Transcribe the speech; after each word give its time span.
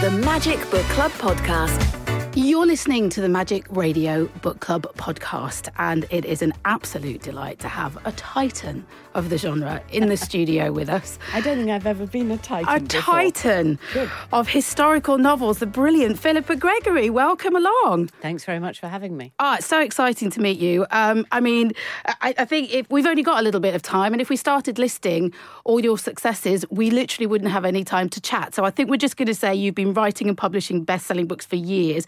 The 0.00 0.10
Magic 0.10 0.58
Book 0.70 0.86
Club 0.94 1.10
Podcast. 1.12 1.99
You're 2.36 2.64
listening 2.64 3.10
to 3.10 3.20
the 3.20 3.28
Magic 3.28 3.66
Radio 3.70 4.26
Book 4.40 4.60
Club 4.60 4.86
podcast, 4.96 5.68
and 5.78 6.06
it 6.10 6.24
is 6.24 6.42
an 6.42 6.52
absolute 6.64 7.22
delight 7.22 7.58
to 7.58 7.68
have 7.68 7.98
a 8.06 8.12
titan 8.12 8.86
of 9.14 9.30
the 9.30 9.36
genre 9.36 9.82
in 9.90 10.08
the 10.08 10.16
studio 10.16 10.70
with 10.70 10.88
us. 10.88 11.18
I 11.34 11.40
don't 11.40 11.58
think 11.58 11.70
I've 11.70 11.86
ever 11.86 12.06
been 12.06 12.30
a 12.30 12.38
titan. 12.38 12.68
A 12.68 12.80
before. 12.80 13.00
titan 13.00 13.78
of 14.32 14.46
historical 14.46 15.18
novels, 15.18 15.58
the 15.58 15.66
brilliant 15.66 16.20
Philippa 16.20 16.54
Gregory. 16.54 17.10
Welcome 17.10 17.56
along. 17.56 18.06
Thanks 18.22 18.44
very 18.44 18.60
much 18.60 18.78
for 18.78 18.86
having 18.86 19.16
me. 19.16 19.32
Oh, 19.40 19.54
it's 19.54 19.66
so 19.66 19.80
exciting 19.80 20.30
to 20.30 20.40
meet 20.40 20.60
you. 20.60 20.86
Um, 20.92 21.26
I 21.32 21.40
mean, 21.40 21.72
I, 22.06 22.32
I 22.38 22.44
think 22.44 22.72
if 22.72 22.88
we've 22.90 23.06
only 23.06 23.24
got 23.24 23.40
a 23.40 23.42
little 23.42 23.60
bit 23.60 23.74
of 23.74 23.82
time, 23.82 24.12
and 24.12 24.22
if 24.22 24.30
we 24.30 24.36
started 24.36 24.78
listing 24.78 25.34
all 25.64 25.80
your 25.80 25.98
successes, 25.98 26.64
we 26.70 26.92
literally 26.92 27.26
wouldn't 27.26 27.50
have 27.50 27.64
any 27.64 27.82
time 27.82 28.08
to 28.10 28.20
chat. 28.20 28.54
So 28.54 28.64
I 28.64 28.70
think 28.70 28.88
we're 28.88 28.96
just 28.98 29.16
going 29.16 29.26
to 29.26 29.34
say 29.34 29.52
you've 29.52 29.74
been 29.74 29.92
writing 29.94 30.28
and 30.28 30.38
publishing 30.38 30.84
best-selling 30.84 31.26
books 31.26 31.44
for 31.44 31.56
years. 31.56 32.06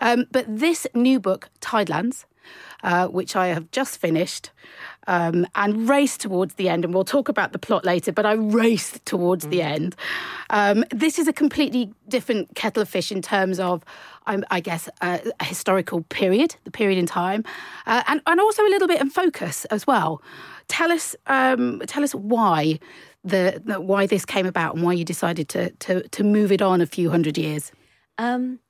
Um, 0.00 0.26
but 0.30 0.44
this 0.48 0.86
new 0.94 1.20
book, 1.20 1.48
Tidelands, 1.60 2.24
uh, 2.82 3.08
which 3.08 3.34
I 3.34 3.48
have 3.48 3.70
just 3.70 3.98
finished 3.98 4.50
um, 5.06 5.46
and 5.54 5.88
raced 5.88 6.20
towards 6.20 6.54
the 6.54 6.68
end, 6.68 6.84
and 6.84 6.92
we'll 6.92 7.04
talk 7.04 7.28
about 7.28 7.52
the 7.52 7.58
plot 7.58 7.84
later, 7.84 8.12
but 8.12 8.26
I 8.26 8.32
raced 8.32 9.04
towards 9.06 9.46
mm. 9.46 9.50
the 9.50 9.62
end. 9.62 9.96
Um, 10.50 10.84
this 10.90 11.18
is 11.18 11.26
a 11.26 11.32
completely 11.32 11.92
different 12.08 12.54
kettle 12.54 12.82
of 12.82 12.88
fish 12.88 13.10
in 13.10 13.22
terms 13.22 13.58
of, 13.58 13.82
um, 14.26 14.44
I 14.50 14.60
guess, 14.60 14.88
uh, 15.00 15.18
a 15.40 15.44
historical 15.44 16.02
period, 16.02 16.56
the 16.64 16.70
period 16.70 16.98
in 16.98 17.06
time, 17.06 17.44
uh, 17.86 18.02
and, 18.06 18.20
and 18.26 18.40
also 18.40 18.62
a 18.62 18.68
little 18.68 18.88
bit 18.88 19.00
in 19.00 19.10
focus 19.10 19.64
as 19.66 19.86
well. 19.86 20.22
Tell 20.68 20.92
us, 20.92 21.16
um, 21.26 21.80
tell 21.86 22.04
us 22.04 22.14
why 22.14 22.78
the, 23.24 23.62
the, 23.64 23.80
why 23.80 24.06
this 24.06 24.26
came 24.26 24.46
about 24.46 24.74
and 24.74 24.84
why 24.84 24.92
you 24.92 25.04
decided 25.04 25.48
to 25.50 25.70
to, 25.70 26.06
to 26.08 26.22
move 26.22 26.52
it 26.52 26.60
on 26.60 26.82
a 26.82 26.86
few 26.86 27.10
hundred 27.10 27.38
years. 27.38 27.72
Um, 28.18 28.60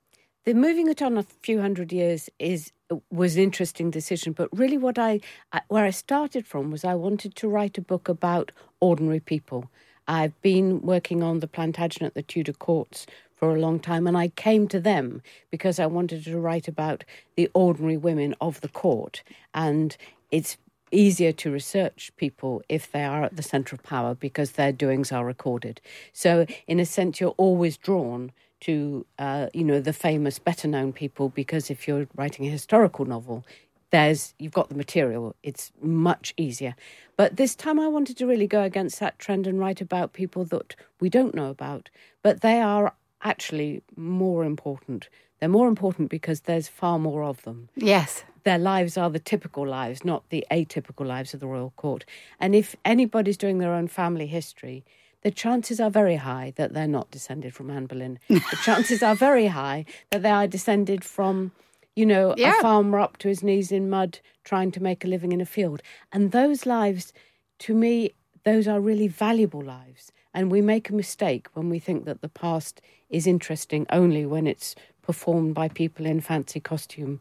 the 0.45 0.53
moving 0.53 0.87
it 0.87 1.01
on 1.01 1.17
a 1.17 1.23
few 1.23 1.59
hundred 1.59 1.91
years 1.91 2.29
is 2.39 2.71
was 3.09 3.35
an 3.35 3.41
interesting 3.41 3.89
decision. 3.89 4.31
But 4.31 4.47
really, 4.57 4.77
what 4.77 4.97
I 4.99 5.19
where 5.67 5.85
I 5.85 5.89
started 5.89 6.45
from 6.45 6.71
was 6.71 6.85
I 6.85 6.93
wanted 6.93 7.35
to 7.35 7.47
write 7.47 7.77
a 7.77 7.81
book 7.81 8.07
about 8.07 8.51
ordinary 8.79 9.19
people. 9.19 9.69
I've 10.07 10.39
been 10.43 10.81
working 10.81 11.23
on 11.23 11.39
the 11.39 11.47
Plantagenet, 11.47 12.13
the 12.13 12.21
Tudor 12.21 12.53
courts, 12.53 13.07
for 13.35 13.55
a 13.55 13.59
long 13.59 13.79
time, 13.79 14.05
and 14.05 14.15
I 14.15 14.27
came 14.27 14.67
to 14.67 14.79
them 14.79 15.23
because 15.49 15.79
I 15.79 15.87
wanted 15.87 16.23
to 16.25 16.37
write 16.39 16.67
about 16.67 17.03
the 17.35 17.49
ordinary 17.55 17.97
women 17.97 18.35
of 18.39 18.61
the 18.61 18.67
court. 18.67 19.23
And 19.55 19.97
it's 20.29 20.57
easier 20.91 21.31
to 21.31 21.49
research 21.49 22.11
people 22.17 22.61
if 22.69 22.91
they 22.91 23.03
are 23.03 23.23
at 23.23 23.35
the 23.35 23.41
centre 23.41 23.75
of 23.75 23.81
power 23.81 24.13
because 24.13 24.51
their 24.51 24.71
doings 24.71 25.11
are 25.11 25.25
recorded. 25.25 25.81
So, 26.13 26.45
in 26.67 26.79
a 26.79 26.85
sense, 26.85 27.19
you're 27.19 27.31
always 27.31 27.77
drawn 27.77 28.31
to 28.61 29.05
uh, 29.19 29.47
you 29.53 29.63
know 29.63 29.79
the 29.79 29.93
famous, 29.93 30.39
better 30.39 30.67
known 30.67 30.93
people 30.93 31.29
because 31.29 31.69
if 31.69 31.87
you're 31.87 32.07
writing 32.15 32.45
a 32.45 32.49
historical 32.49 33.05
novel, 33.05 33.45
there's 33.91 34.33
you've 34.39 34.53
got 34.53 34.69
the 34.69 34.75
material. 34.75 35.35
It's 35.43 35.71
much 35.81 36.33
easier. 36.37 36.75
But 37.17 37.37
this 37.37 37.55
time, 37.55 37.79
I 37.79 37.87
wanted 37.87 38.17
to 38.17 38.27
really 38.27 38.47
go 38.47 38.63
against 38.63 38.99
that 38.99 39.19
trend 39.19 39.47
and 39.47 39.59
write 39.59 39.81
about 39.81 40.13
people 40.13 40.45
that 40.45 40.75
we 40.99 41.09
don't 41.09 41.35
know 41.35 41.49
about, 41.49 41.89
but 42.21 42.41
they 42.41 42.61
are 42.61 42.93
actually 43.21 43.81
more 43.95 44.43
important. 44.43 45.09
They're 45.39 45.49
more 45.49 45.67
important 45.67 46.09
because 46.09 46.41
there's 46.41 46.67
far 46.67 46.97
more 46.97 47.23
of 47.23 47.41
them. 47.43 47.69
Yes. 47.75 48.23
Their 48.43 48.57
lives 48.57 48.97
are 48.97 49.09
the 49.09 49.19
typical 49.19 49.67
lives, 49.67 50.05
not 50.05 50.29
the 50.29 50.45
atypical 50.51 51.05
lives 51.05 51.33
of 51.33 51.39
the 51.39 51.47
royal 51.47 51.73
court. 51.75 52.05
And 52.39 52.55
if 52.55 52.75
anybody's 52.85 53.37
doing 53.37 53.57
their 53.57 53.73
own 53.73 53.87
family 53.87 54.27
history, 54.27 54.85
the 55.25 55.31
chances 55.31 55.79
are 55.79 55.89
very 55.89 56.17
high 56.17 56.53
that 56.55 56.75
they're 56.75 56.87
not 56.87 57.09
descended 57.09 57.51
from 57.55 57.71
Anne 57.71 57.87
Boleyn. 57.87 58.19
the 58.29 58.59
chances 58.63 59.01
are 59.01 59.15
very 59.15 59.47
high 59.47 59.83
that 60.11 60.21
they 60.21 60.29
are 60.29 60.45
descended 60.45 61.03
from, 61.03 61.51
you 61.95 62.05
know, 62.05 62.35
yeah. 62.37 62.59
a 62.59 62.61
farmer 62.61 62.99
up 62.99 63.17
to 63.17 63.27
his 63.27 63.41
knees 63.41 63.71
in 63.71 63.89
mud 63.89 64.19
trying 64.43 64.71
to 64.73 64.83
make 64.83 65.03
a 65.03 65.07
living 65.07 65.31
in 65.31 65.41
a 65.41 65.45
field. 65.45 65.81
And 66.11 66.31
those 66.31 66.67
lives, 66.67 67.11
to 67.57 67.73
me, 67.73 68.11
those 68.43 68.67
are 68.67 68.79
really 68.79 69.07
valuable 69.07 69.63
lives. 69.63 70.11
And 70.31 70.51
we 70.51 70.61
make 70.61 70.91
a 70.91 70.93
mistake 70.93 71.47
when 71.53 71.71
we 71.71 71.79
think 71.79 72.05
that 72.05 72.21
the 72.21 72.29
past 72.29 72.79
is 73.09 73.25
interesting 73.25 73.87
only 73.89 74.27
when 74.27 74.45
it's 74.45 74.75
performed 75.01 75.55
by 75.55 75.69
people 75.69 76.05
in 76.05 76.21
fancy 76.21 76.59
costume 76.59 77.19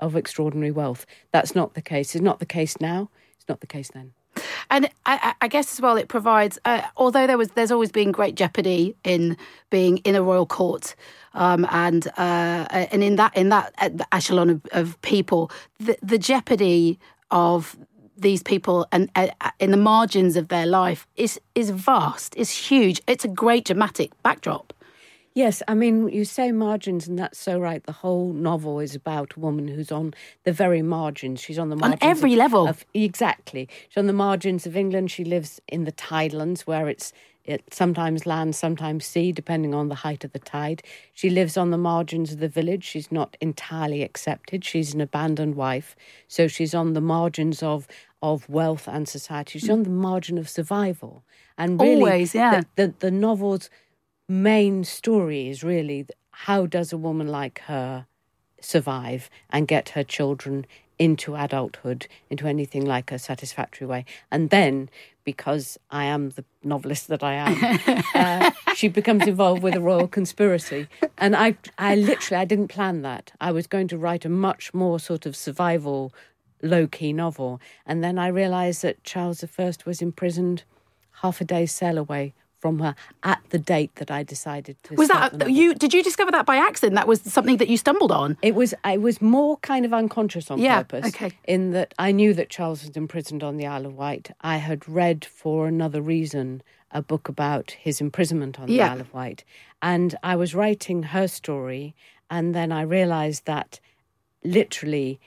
of 0.00 0.16
extraordinary 0.16 0.70
wealth. 0.70 1.04
That's 1.32 1.54
not 1.54 1.74
the 1.74 1.82
case. 1.82 2.14
It's 2.14 2.24
not 2.24 2.38
the 2.38 2.46
case 2.46 2.80
now. 2.80 3.10
It's 3.36 3.46
not 3.46 3.60
the 3.60 3.66
case 3.66 3.90
then. 3.92 4.14
And 4.70 4.88
I, 5.06 5.34
I, 5.40 5.48
guess 5.48 5.72
as 5.72 5.80
well, 5.80 5.96
it 5.96 6.08
provides. 6.08 6.58
Uh, 6.64 6.82
although 6.96 7.26
there 7.26 7.38
was, 7.38 7.48
there's 7.50 7.70
always 7.70 7.92
been 7.92 8.12
great 8.12 8.34
jeopardy 8.34 8.96
in 9.04 9.36
being 9.70 9.98
in 9.98 10.14
a 10.14 10.22
royal 10.22 10.46
court, 10.46 10.94
um, 11.34 11.66
and 11.70 12.06
uh, 12.16 12.66
and 12.70 13.02
in 13.02 13.16
that 13.16 13.36
in 13.36 13.48
that 13.50 13.74
echelon 14.12 14.50
of, 14.50 14.60
of 14.72 15.00
people, 15.02 15.50
the, 15.78 15.96
the, 16.02 16.18
jeopardy 16.18 16.98
of 17.30 17.76
these 18.16 18.42
people 18.42 18.86
and 18.92 19.10
uh, 19.16 19.28
in 19.58 19.70
the 19.70 19.76
margins 19.76 20.36
of 20.36 20.48
their 20.48 20.66
life 20.66 21.06
is 21.16 21.40
is 21.54 21.70
vast, 21.70 22.36
is 22.36 22.50
huge. 22.50 23.00
It's 23.06 23.24
a 23.24 23.28
great 23.28 23.64
dramatic 23.64 24.10
backdrop. 24.22 24.72
Yes, 25.34 25.62
I 25.66 25.74
mean, 25.74 26.08
you 26.08 26.24
say 26.24 26.52
margins, 26.52 27.08
and 27.08 27.18
that's 27.18 27.38
so 27.38 27.58
right. 27.58 27.82
The 27.84 27.92
whole 27.92 28.32
novel 28.32 28.80
is 28.80 28.94
about 28.94 29.34
a 29.36 29.40
woman 29.40 29.66
who's 29.68 29.90
on 29.90 30.12
the 30.44 30.52
very 30.52 30.82
margins. 30.82 31.40
She's 31.40 31.58
on 31.58 31.70
the 31.70 31.76
margins 31.76 32.02
on 32.02 32.08
every 32.08 32.32
of, 32.32 32.38
level. 32.38 32.68
Of, 32.68 32.84
exactly, 32.92 33.68
she's 33.88 33.96
on 33.96 34.06
the 34.06 34.12
margins 34.12 34.66
of 34.66 34.76
England. 34.76 35.10
She 35.10 35.24
lives 35.24 35.60
in 35.68 35.84
the 35.84 35.92
tidelands, 35.92 36.62
where 36.62 36.88
it's 36.88 37.12
it 37.44 37.64
sometimes 37.72 38.24
land, 38.24 38.54
sometimes 38.54 39.04
sea, 39.04 39.32
depending 39.32 39.74
on 39.74 39.88
the 39.88 39.96
height 39.96 40.22
of 40.22 40.32
the 40.32 40.38
tide. 40.38 40.82
She 41.12 41.28
lives 41.28 41.56
on 41.56 41.70
the 41.70 41.78
margins 41.78 42.32
of 42.32 42.38
the 42.38 42.48
village. 42.48 42.84
She's 42.84 43.10
not 43.10 43.36
entirely 43.40 44.02
accepted. 44.02 44.64
She's 44.64 44.94
an 44.94 45.00
abandoned 45.00 45.56
wife, 45.56 45.96
so 46.28 46.46
she's 46.46 46.74
on 46.74 46.92
the 46.92 47.00
margins 47.00 47.62
of 47.62 47.88
of 48.22 48.48
wealth 48.48 48.86
and 48.86 49.08
society. 49.08 49.58
She's 49.58 49.68
mm. 49.68 49.74
on 49.74 49.82
the 49.82 49.90
margin 49.90 50.38
of 50.38 50.48
survival. 50.48 51.24
And 51.58 51.80
really, 51.80 51.96
Always, 51.96 52.34
yeah. 52.34 52.62
the, 52.76 52.86
the, 52.86 52.94
the 53.00 53.10
novels 53.10 53.68
main 54.28 54.84
story 54.84 55.48
is 55.48 55.62
really 55.62 56.06
how 56.30 56.66
does 56.66 56.92
a 56.92 56.98
woman 56.98 57.28
like 57.28 57.60
her 57.66 58.06
survive 58.60 59.28
and 59.50 59.68
get 59.68 59.90
her 59.90 60.04
children 60.04 60.66
into 60.98 61.34
adulthood, 61.34 62.06
into 62.30 62.46
anything 62.46 62.84
like 62.84 63.10
a 63.10 63.18
satisfactory 63.18 63.86
way. 63.86 64.04
And 64.30 64.50
then, 64.50 64.88
because 65.24 65.78
I 65.90 66.04
am 66.04 66.30
the 66.30 66.44
novelist 66.62 67.08
that 67.08 67.22
I 67.22 67.34
am, 67.34 68.04
uh, 68.14 68.50
she 68.74 68.88
becomes 68.88 69.26
involved 69.26 69.62
with 69.62 69.74
a 69.74 69.80
royal 69.80 70.06
conspiracy. 70.06 70.86
And 71.18 71.34
I, 71.34 71.56
I 71.78 71.96
literally, 71.96 72.40
I 72.40 72.44
didn't 72.44 72.68
plan 72.68 73.02
that. 73.02 73.32
I 73.40 73.50
was 73.50 73.66
going 73.66 73.88
to 73.88 73.98
write 73.98 74.24
a 74.24 74.28
much 74.28 74.72
more 74.72 75.00
sort 75.00 75.26
of 75.26 75.34
survival, 75.34 76.12
low 76.62 76.86
key 76.86 77.12
novel. 77.12 77.60
And 77.84 78.04
then 78.04 78.18
I 78.18 78.28
realised 78.28 78.82
that 78.82 79.02
Charles 79.02 79.42
I 79.42 79.72
was 79.84 80.02
imprisoned 80.02 80.62
half 81.22 81.40
a 81.40 81.44
day's 81.44 81.72
sail 81.72 81.98
away 81.98 82.34
from 82.62 82.78
her 82.78 82.94
at 83.24 83.42
the 83.50 83.58
date 83.58 83.96
that 83.96 84.10
I 84.10 84.22
decided 84.22 84.76
to. 84.84 84.94
Was 84.94 85.08
that 85.08 85.50
you? 85.50 85.74
Did 85.74 85.92
you 85.92 86.02
discover 86.02 86.30
that 86.30 86.46
by 86.46 86.56
accident? 86.56 86.94
That 86.94 87.08
was 87.08 87.20
something 87.20 87.56
that 87.56 87.68
you 87.68 87.76
stumbled 87.76 88.12
on. 88.12 88.38
It 88.40 88.54
was. 88.54 88.72
I 88.84 88.96
was 88.96 89.20
more 89.20 89.58
kind 89.58 89.84
of 89.84 89.92
unconscious 89.92 90.50
on 90.50 90.60
yeah, 90.60 90.82
purpose. 90.82 91.08
Okay. 91.08 91.32
In 91.44 91.72
that 91.72 91.92
I 91.98 92.12
knew 92.12 92.32
that 92.34 92.48
Charles 92.48 92.86
was 92.86 92.96
imprisoned 92.96 93.42
on 93.42 93.56
the 93.56 93.66
Isle 93.66 93.86
of 93.86 93.94
Wight. 93.94 94.30
I 94.40 94.56
had 94.58 94.88
read 94.88 95.24
for 95.24 95.66
another 95.66 96.00
reason 96.00 96.62
a 96.92 97.02
book 97.02 97.28
about 97.28 97.72
his 97.72 98.00
imprisonment 98.00 98.60
on 98.60 98.68
the. 98.68 98.80
Isle 98.80 99.00
of 99.00 99.12
Wight, 99.12 99.44
and 99.82 100.14
I 100.22 100.36
was 100.36 100.54
writing 100.54 101.02
her 101.02 101.26
story, 101.26 101.96
and 102.30 102.54
then 102.54 102.70
I 102.70 102.82
realised 102.82 103.44
that 103.46 103.80
literally 104.44 105.20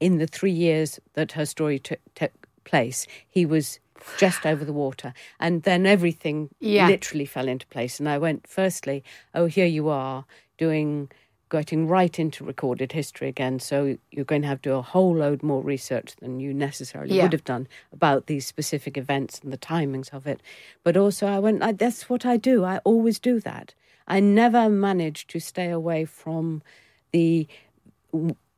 in 0.00 0.16
the 0.16 0.26
three 0.26 0.52
years 0.52 0.98
that 1.12 1.32
her 1.32 1.44
story 1.44 1.78
took 1.78 2.32
place, 2.64 3.06
he 3.28 3.44
was 3.44 3.80
just 4.18 4.46
over 4.46 4.64
the 4.64 4.72
water. 4.72 5.12
And 5.38 5.62
then 5.62 5.86
everything 5.86 6.50
yeah. 6.60 6.86
literally 6.86 7.26
fell 7.26 7.48
into 7.48 7.66
place. 7.66 7.98
And 7.98 8.08
I 8.08 8.18
went, 8.18 8.46
firstly, 8.46 9.04
oh, 9.34 9.46
here 9.46 9.66
you 9.66 9.88
are 9.88 10.24
doing, 10.58 11.10
getting 11.50 11.86
right 11.86 12.18
into 12.18 12.44
recorded 12.44 12.92
history 12.92 13.28
again. 13.28 13.58
So 13.58 13.96
you're 14.10 14.24
going 14.24 14.42
to 14.42 14.48
have 14.48 14.62
to 14.62 14.70
do 14.70 14.74
a 14.74 14.82
whole 14.82 15.16
load 15.16 15.42
more 15.42 15.62
research 15.62 16.14
than 16.16 16.40
you 16.40 16.52
necessarily 16.52 17.16
yeah. 17.16 17.22
would 17.24 17.32
have 17.32 17.44
done 17.44 17.68
about 17.92 18.26
these 18.26 18.46
specific 18.46 18.96
events 18.96 19.40
and 19.40 19.52
the 19.52 19.58
timings 19.58 20.12
of 20.12 20.26
it. 20.26 20.40
But 20.82 20.96
also, 20.96 21.26
I 21.26 21.38
went, 21.38 21.62
I, 21.62 21.72
that's 21.72 22.08
what 22.08 22.26
I 22.26 22.36
do. 22.36 22.64
I 22.64 22.78
always 22.78 23.18
do 23.18 23.40
that. 23.40 23.74
I 24.06 24.18
never 24.20 24.68
managed 24.68 25.30
to 25.30 25.40
stay 25.40 25.70
away 25.70 26.04
from 26.04 26.62
the 27.12 27.46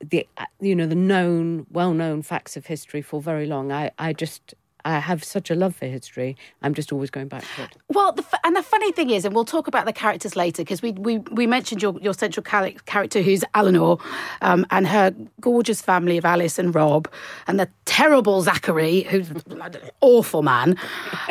the 0.02 0.26
uh, 0.36 0.46
you 0.60 0.74
know 0.74 0.86
the 0.86 0.94
known 0.94 1.66
well 1.70 1.92
known 1.92 2.22
facts 2.22 2.56
of 2.56 2.66
history 2.66 3.02
for 3.02 3.20
very 3.20 3.46
long 3.46 3.70
i 3.70 3.90
i 3.98 4.12
just 4.12 4.54
I 4.84 4.98
have 4.98 5.22
such 5.22 5.50
a 5.50 5.54
love 5.54 5.76
for 5.76 5.86
history. 5.86 6.36
I'm 6.62 6.74
just 6.74 6.92
always 6.92 7.10
going 7.10 7.28
back 7.28 7.44
to 7.56 7.64
it. 7.64 7.70
Well, 7.88 8.12
the, 8.12 8.24
and 8.44 8.56
the 8.56 8.62
funny 8.62 8.92
thing 8.92 9.10
is, 9.10 9.24
and 9.24 9.34
we'll 9.34 9.44
talk 9.44 9.66
about 9.66 9.86
the 9.86 9.92
characters 9.92 10.36
later 10.36 10.62
because 10.62 10.82
we, 10.82 10.92
we 10.92 11.18
we 11.18 11.46
mentioned 11.46 11.82
your 11.82 11.98
your 12.00 12.14
central 12.14 12.42
character 12.42 13.22
who's 13.22 13.44
Eleanor, 13.54 13.98
um, 14.40 14.66
and 14.70 14.86
her 14.86 15.14
gorgeous 15.40 15.82
family 15.82 16.18
of 16.18 16.24
Alice 16.24 16.58
and 16.58 16.74
Rob, 16.74 17.08
and 17.46 17.60
the 17.60 17.68
terrible 17.84 18.42
Zachary 18.42 19.02
who's 19.02 19.30
an 19.30 19.76
awful 20.00 20.42
man, 20.42 20.76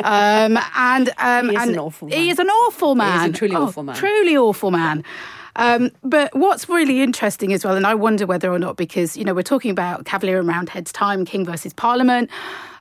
um, 0.04 0.58
and 0.76 1.10
um, 1.18 1.48
he 1.48 1.56
is 1.56 1.62
and 1.62 1.70
an 1.72 1.78
awful 1.78 2.08
man. 2.08 2.18
He 2.18 2.30
is 2.30 2.38
an 2.38 2.48
awful 2.48 2.94
man. 2.94 3.20
He 3.20 3.24
is 3.24 3.30
a 3.30 3.38
truly 3.38 3.56
oh, 3.56 3.62
awful 3.64 3.82
man. 3.82 3.96
Truly 3.96 4.36
awful 4.36 4.70
man. 4.70 5.04
Um, 5.56 5.90
but 6.02 6.34
what's 6.34 6.68
really 6.68 7.02
interesting 7.02 7.52
as 7.52 7.64
well, 7.64 7.76
and 7.76 7.86
I 7.86 7.94
wonder 7.94 8.26
whether 8.26 8.50
or 8.50 8.58
not 8.58 8.76
because 8.76 9.16
you 9.16 9.24
know 9.24 9.34
we're 9.34 9.42
talking 9.42 9.70
about 9.70 10.06
Cavalier 10.06 10.38
and 10.38 10.48
Roundhead's 10.48 10.92
time, 10.92 11.24
King 11.24 11.44
versus 11.44 11.74
Parliament, 11.74 12.30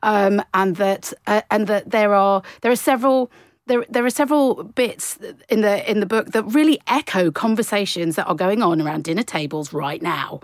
um, 0.04 0.42
and 0.54 0.76
that 0.78 1.14
uh, 1.28 1.42
and 1.50 1.68
that 1.68 1.92
there 1.92 2.14
are 2.14 2.42
there 2.62 2.72
are 2.72 2.76
several 2.78 3.32
there 3.68 3.86
there 3.90 4.06
are 4.06 4.10
several 4.10 4.64
bits 4.64 5.18
in 5.50 5.62
the 5.62 5.90
in 5.90 6.00
the 6.00 6.06
book 6.06 6.32
that 6.32 6.44
really 6.44 6.80
echo 6.88 7.32
conversations 7.32 8.16
that 8.16 8.28
are 8.28 8.36
going 8.36 8.62
on 8.62 8.82
around 8.82 9.04
dinner 9.04 9.24
tables 9.24 9.72
right 9.74 10.02
now. 10.02 10.42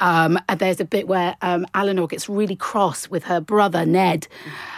Um, 0.00 0.38
and 0.48 0.58
there's 0.60 0.80
a 0.80 0.84
bit 0.84 1.08
where 1.08 1.36
um, 1.42 1.66
Eleanor 1.74 2.06
gets 2.06 2.28
really 2.28 2.56
cross 2.56 3.08
with 3.08 3.24
her 3.24 3.40
brother 3.40 3.84
Ned 3.84 4.28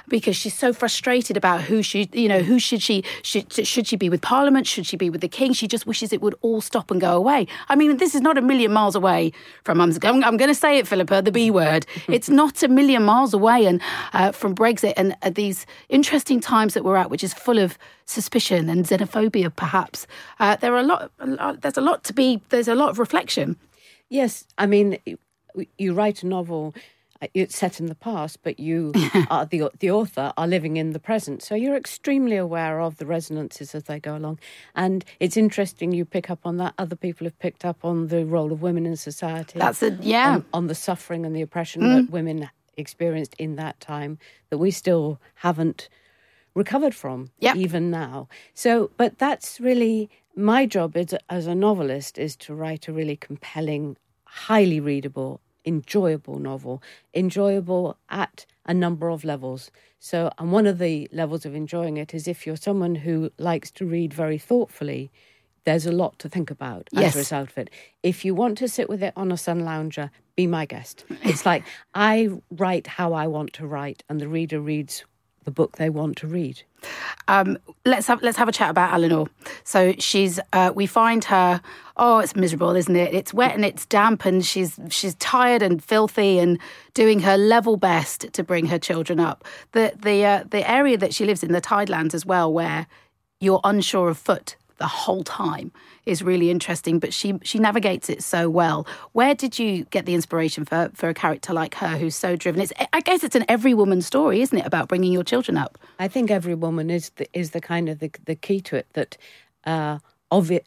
because 0.09 0.37
she's 0.37 0.55
so 0.59 0.73
frustrated 0.73 1.37
about 1.37 1.63
who 1.63 1.83
she 1.83 2.09
you 2.13 2.29
know 2.29 2.41
who 2.41 2.59
should 2.59 2.83
she 2.83 3.05
should 3.23 3.53
should 3.67 3.87
she 3.87 3.97
be 3.97 4.09
with 4.09 4.21
Parliament 4.21 4.67
should 4.67 4.87
she 4.87 4.97
be 4.97 5.09
with 5.09 5.21
the 5.21 5.29
King 5.29 5.53
she 5.53 5.69
just 5.69 5.87
wishes 5.87 6.13
it 6.13 6.21
would 6.21 6.35
all 6.43 6.61
stop 6.61 6.91
and 6.91 7.01
go 7.01 7.17
away. 7.17 7.47
I 7.69 7.77
mean 7.77 7.97
this 7.97 8.15
is 8.15 8.21
not 8.21 8.37
a 8.37 8.43
million 8.43 8.73
miles 8.73 8.95
away 8.95 9.33
from 9.65 9.81
I'm, 9.81 9.93
I'm 10.05 10.37
going 10.37 10.49
to 10.49 10.55
say 10.55 10.79
it 10.79 10.87
Philippa 10.87 11.23
the 11.23 11.33
B 11.33 11.51
word. 11.51 11.87
it's 12.09 12.29
not 12.29 12.63
a 12.63 12.69
million 12.69 13.05
miles 13.05 13.33
away 13.33 13.67
and 13.67 13.81
uh, 14.13 14.33
from 14.33 14.55
Brexit 14.55 14.95
and 14.97 15.17
uh, 15.23 15.31
these 15.31 15.67
interesting 15.89 16.41
times 16.41 16.75
that 16.75 16.85
we're 16.85 16.97
at 16.97 17.11
which 17.11 17.25
is 17.25 17.33
full 17.33 17.59
of 17.59 17.79
suspicion 18.07 18.69
and 18.69 18.85
xenophobia 18.85 19.55
perhaps. 19.55 20.07
Uh, 20.39 20.57
there 20.57 20.75
are 20.75 20.81
a 20.81 20.83
lot, 20.83 21.11
a 21.21 21.27
lot 21.27 21.61
there's 21.63 21.77
a 21.79 21.81
lot 21.81 22.05
to 22.05 22.13
be 22.13 22.43
there's 22.49 22.69
a 22.69 22.75
lot 22.75 22.91
of 22.91 22.99
reflection. 22.99 23.57
Yes, 24.11 24.45
I 24.59 24.67
mean, 24.67 24.99
you 25.79 25.95
write 25.95 26.23
a 26.23 26.27
novel. 26.27 26.75
uh, 27.23 27.29
It's 27.33 27.57
set 27.57 27.81
in 27.81 27.87
the 27.87 27.95
past, 27.95 28.39
but 28.43 28.59
you 28.59 28.93
are 29.31 29.47
the 29.47 29.71
the 29.79 29.91
author 29.91 30.33
are 30.37 30.49
living 30.49 30.77
in 30.77 30.91
the 30.93 30.99
present, 30.99 31.43
so 31.43 31.55
you're 31.55 31.77
extremely 31.77 32.37
aware 32.37 32.81
of 32.81 32.97
the 32.97 33.07
resonances 33.07 33.75
as 33.75 33.85
they 33.85 34.01
go 34.01 34.17
along. 34.17 34.39
And 34.75 35.05
it's 35.21 35.37
interesting 35.37 35.93
you 35.93 36.05
pick 36.05 36.29
up 36.31 36.41
on 36.45 36.57
that. 36.59 36.75
Other 36.77 36.97
people 36.97 37.25
have 37.27 37.39
picked 37.39 37.65
up 37.65 37.85
on 37.85 38.09
the 38.09 38.25
role 38.25 38.53
of 38.53 38.61
women 38.63 38.85
in 38.87 38.97
society. 38.97 39.59
That's 39.59 39.83
a 39.83 39.91
yeah. 40.03 40.35
on, 40.35 40.45
on 40.53 40.67
the 40.67 40.75
suffering 40.75 41.25
and 41.27 41.35
the 41.37 41.43
oppression 41.43 41.83
that 41.83 42.11
women 42.11 42.51
experienced 42.77 43.35
in 43.39 43.57
that 43.57 43.79
time 43.81 44.19
that 44.49 44.59
we 44.59 44.71
still 44.71 45.21
haven't 45.35 45.89
recovered 46.55 46.95
from 46.95 47.31
Yep. 47.39 47.57
even 47.57 47.91
now. 47.91 48.29
So, 48.55 48.91
but 48.97 49.19
that's 49.19 49.61
really 49.61 50.09
my 50.37 50.67
job 50.67 50.97
as 50.97 51.13
a, 51.13 51.19
as 51.29 51.47
a 51.47 51.55
novelist 51.55 52.19
is 52.19 52.37
to 52.37 52.55
write 52.55 52.89
a 52.89 52.93
really 52.93 53.17
compelling, 53.17 53.97
highly 54.25 54.81
readable, 54.81 55.41
enjoyable 55.65 56.39
novel, 56.39 56.83
enjoyable 57.15 57.97
at 58.09 58.47
a 58.67 58.75
number 58.75 59.09
of 59.09 59.25
levels. 59.25 59.71
So, 59.99 60.31
and 60.39 60.53
one 60.53 60.67
of 60.67 60.79
the 60.79 61.09
levels 61.13 61.45
of 61.45 61.55
enjoying 61.55 61.97
it 61.97 62.15
is 62.15 62.27
if 62.27 62.47
you're 62.47 62.57
someone 62.57 62.95
who 62.95 63.31
likes 63.39 63.71
to 63.73 63.87
read 63.87 64.15
very 64.15 64.39
thoughtfully. 64.39 65.11
There's 65.65 65.85
a 65.85 65.93
lot 65.93 66.19
to 66.21 66.29
think 66.31 66.51
about 66.51 66.89
as 66.97 67.15
a 67.15 67.19
result 67.19 67.51
of 67.51 67.59
it. 67.59 67.71
If 68.03 68.25
you 68.25 68.35
want 68.35 68.57
to 68.59 68.69
sit 68.69 68.89
with 68.89 69.03
it 69.03 69.13
on 69.15 69.31
a 69.31 69.37
sun 69.37 69.61
lounger, 69.61 70.11
be 70.35 70.47
my 70.47 70.65
guest. 70.65 71.05
It's 71.23 71.45
like 71.45 71.65
I 71.93 72.31
write 72.51 72.87
how 72.87 73.13
I 73.13 73.27
want 73.27 73.53
to 73.55 73.67
write, 73.67 74.03
and 74.09 74.19
the 74.19 74.27
reader 74.27 74.59
reads 74.59 75.05
the 75.45 75.51
book 75.51 75.77
they 75.77 75.91
want 75.91 76.17
to 76.19 76.27
read. 76.27 76.63
Um, 77.29 77.59
let's 77.85 78.07
have 78.07 78.23
let's 78.23 78.39
have 78.39 78.49
a 78.49 78.53
chat 78.53 78.71
about 78.71 78.93
Eleanor. 78.93 79.27
So 79.65 79.95
she's 79.99 80.41
uh, 80.53 80.73
we 80.75 80.87
find 80.87 81.25
her. 81.25 81.61
Oh, 81.97 82.19
it's 82.19 82.35
miserable, 82.35 82.75
isn't 82.77 82.97
it? 82.97 83.15
It's 83.15 83.35
wet 83.35 83.55
and 83.55 83.65
it's 83.65 83.85
damp, 83.87 84.25
and 84.25 84.45
she's 84.45 84.79
she's 84.89 85.15
tired 85.17 85.63
and 85.63 85.83
filthy, 85.83 86.39
and 86.39 86.59
doing 86.95 87.21
her 87.21 87.37
level 87.37 87.77
best 87.77 88.33
to 88.33 88.43
bring 88.43 88.67
her 88.67 88.79
children 88.79 89.21
up. 89.21 89.45
The 89.73 89.93
the 90.01 90.25
uh, 90.25 90.45
the 90.49 90.69
area 90.71 90.97
that 90.97 91.15
she 91.15 91.25
lives 91.25 91.43
in, 91.43 91.53
the 91.53 91.61
Tidelands 91.61 92.15
as 92.15 92.25
well, 92.25 92.53
where 92.53 92.87
you're 93.41 93.61
unsure 93.65 94.09
of 94.09 94.19
foot 94.19 94.57
the 94.81 94.89
whole 94.89 95.23
time 95.23 95.71
is 96.07 96.23
really 96.23 96.51
interesting. 96.51 96.99
But 96.99 97.15
she 97.15 97.39
she 97.43 97.61
navigates 97.61 98.11
it 98.11 98.25
so 98.25 98.51
well. 98.51 98.87
Where 99.13 99.35
did 99.35 99.59
you 99.59 99.85
get 99.85 100.07
the 100.07 100.15
inspiration 100.15 100.65
for 100.65 100.91
for 100.95 101.09
a 101.09 101.15
character 101.15 101.53
like 101.53 101.77
her 101.77 101.97
who's 101.97 102.17
so 102.17 102.35
driven? 102.35 102.61
It's 102.61 102.73
I 102.93 103.01
guess 103.01 103.23
it's 103.23 103.37
an 103.37 103.45
every 103.49 103.75
woman 103.75 104.03
story, 104.03 104.41
isn't 104.41 104.59
it, 104.59 104.67
about 104.67 104.89
bringing 104.89 105.13
your 105.13 105.23
children 105.23 105.57
up? 105.57 105.79
I 106.01 106.09
think 106.09 106.31
every 106.31 106.57
woman 106.57 106.91
is 106.91 107.11
the, 107.11 107.27
is 107.33 107.51
the 107.51 107.61
kind 107.61 107.89
of 107.89 108.01
the, 108.01 108.11
the 108.25 108.35
key 108.35 108.61
to 108.63 108.77
it. 108.77 108.87
That 108.95 109.17
uh, 109.65 109.99
obvi- 110.33 110.65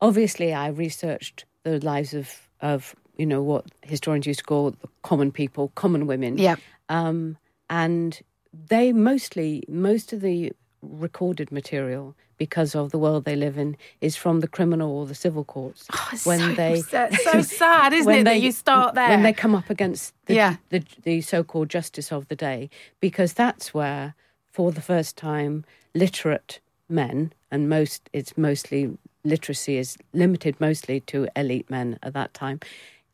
obviously, 0.00 0.54
I 0.54 0.68
researched 0.68 1.46
the 1.64 1.80
lives 1.80 2.14
of 2.14 2.48
of 2.60 2.94
you 3.16 3.26
know 3.26 3.42
what 3.42 3.64
historians 3.82 4.26
used 4.26 4.40
to 4.40 4.44
call 4.44 4.70
the 4.70 4.88
common 5.02 5.32
people, 5.32 5.72
common 5.74 6.06
women. 6.06 6.38
Yeah. 6.38 6.56
Um, 6.88 7.36
and 7.68 8.20
they 8.52 8.92
mostly 8.92 9.64
most 9.68 10.12
of 10.12 10.20
the 10.20 10.52
recorded 10.82 11.52
material 11.52 12.14
because 12.38 12.74
of 12.74 12.90
the 12.90 12.98
world 12.98 13.24
they 13.24 13.36
live 13.36 13.58
in 13.58 13.76
is 14.00 14.16
from 14.16 14.40
the 14.40 14.48
criminal 14.48 14.90
or 14.90 15.06
the 15.06 15.14
civil 15.14 15.44
courts 15.44 15.86
oh, 15.92 16.08
It's 16.12 16.22
so, 16.22 16.74
sad- 16.82 17.14
so 17.14 17.42
sad, 17.62 17.92
isn't 17.92 18.06
when 18.06 18.20
it, 18.20 18.24
they- 18.24 18.38
that 18.38 18.44
you 18.44 18.52
start 18.52 18.94
there? 18.94 19.08
when 19.10 19.22
they 19.22 19.32
come 19.32 19.54
up 19.54 19.68
against 19.68 20.14
the, 20.26 20.34
Yeah. 20.34 20.56
the, 20.70 20.82
the 21.02 21.20
so-called 21.20 21.68
justice 21.68 22.10
of 22.10 22.28
the 22.28 22.36
day, 22.36 22.70
because 23.00 23.34
that's 23.34 23.74
where, 23.74 24.14
for 24.50 24.72
the 24.72 24.80
first 24.80 25.16
time, 25.16 25.64
literate 25.94 26.60
men 26.88 27.32
and 27.50 27.68
most 27.68 28.08
it's 28.12 28.36
mostly 28.38 28.96
literacy 29.22 29.76
is 29.76 29.98
limited 30.14 30.58
mostly 30.60 31.00
to 31.00 31.28
elite 31.36 31.68
men 31.68 31.98
at 32.02 32.14
that 32.14 32.32
time. 32.32 32.58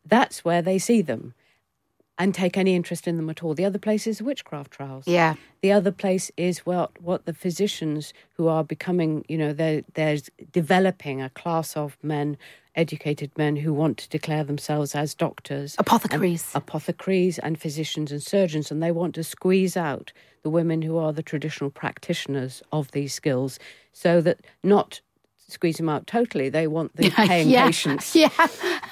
That's 0.04 0.44
where 0.44 0.62
they 0.62 0.78
see 0.78 1.02
them 1.02 1.34
and 2.18 2.34
take 2.34 2.56
any 2.56 2.74
interest 2.74 3.06
in 3.06 3.16
them 3.16 3.28
at 3.28 3.42
all. 3.42 3.54
The 3.54 3.64
other 3.64 3.78
place 3.78 4.06
is 4.06 4.22
witchcraft 4.22 4.70
trials. 4.72 5.06
Yeah. 5.06 5.34
The 5.62 5.72
other 5.72 5.92
place 5.92 6.30
is 6.36 6.60
what 6.60 7.00
what 7.02 7.26
the 7.26 7.34
physicians 7.34 8.12
who 8.36 8.48
are 8.48 8.64
becoming, 8.64 9.24
you 9.28 9.36
know, 9.38 9.52
they're, 9.52 9.82
they're 9.94 10.18
developing 10.52 11.20
a 11.20 11.30
class 11.30 11.76
of 11.76 11.98
men, 12.02 12.36
educated 12.74 13.30
men 13.36 13.56
who 13.56 13.72
want 13.72 13.98
to 13.98 14.08
declare 14.08 14.44
themselves 14.44 14.94
as 14.94 15.14
doctors, 15.14 15.74
Apothecaries. 15.78 16.50
and, 16.54 16.62
apothecaries, 16.62 17.38
and 17.38 17.60
physicians 17.60 18.10
and 18.12 18.22
surgeons, 18.22 18.70
and 18.70 18.82
they 18.82 18.92
want 18.92 19.14
to 19.14 19.24
squeeze 19.24 19.76
out 19.76 20.12
the 20.42 20.50
women 20.50 20.82
who 20.82 20.96
are 20.96 21.12
the 21.12 21.22
traditional 21.22 21.70
practitioners 21.70 22.62
of 22.72 22.90
these 22.92 23.12
skills, 23.12 23.58
so 23.92 24.20
that 24.20 24.38
not 24.62 25.00
squeeze 25.48 25.76
them 25.76 25.88
out 25.88 26.06
totally. 26.06 26.48
They 26.48 26.66
want 26.66 26.96
the 26.96 27.10
paying 27.16 27.48
yeah. 27.48 27.66
patients, 27.66 28.14
Yeah. 28.14 28.30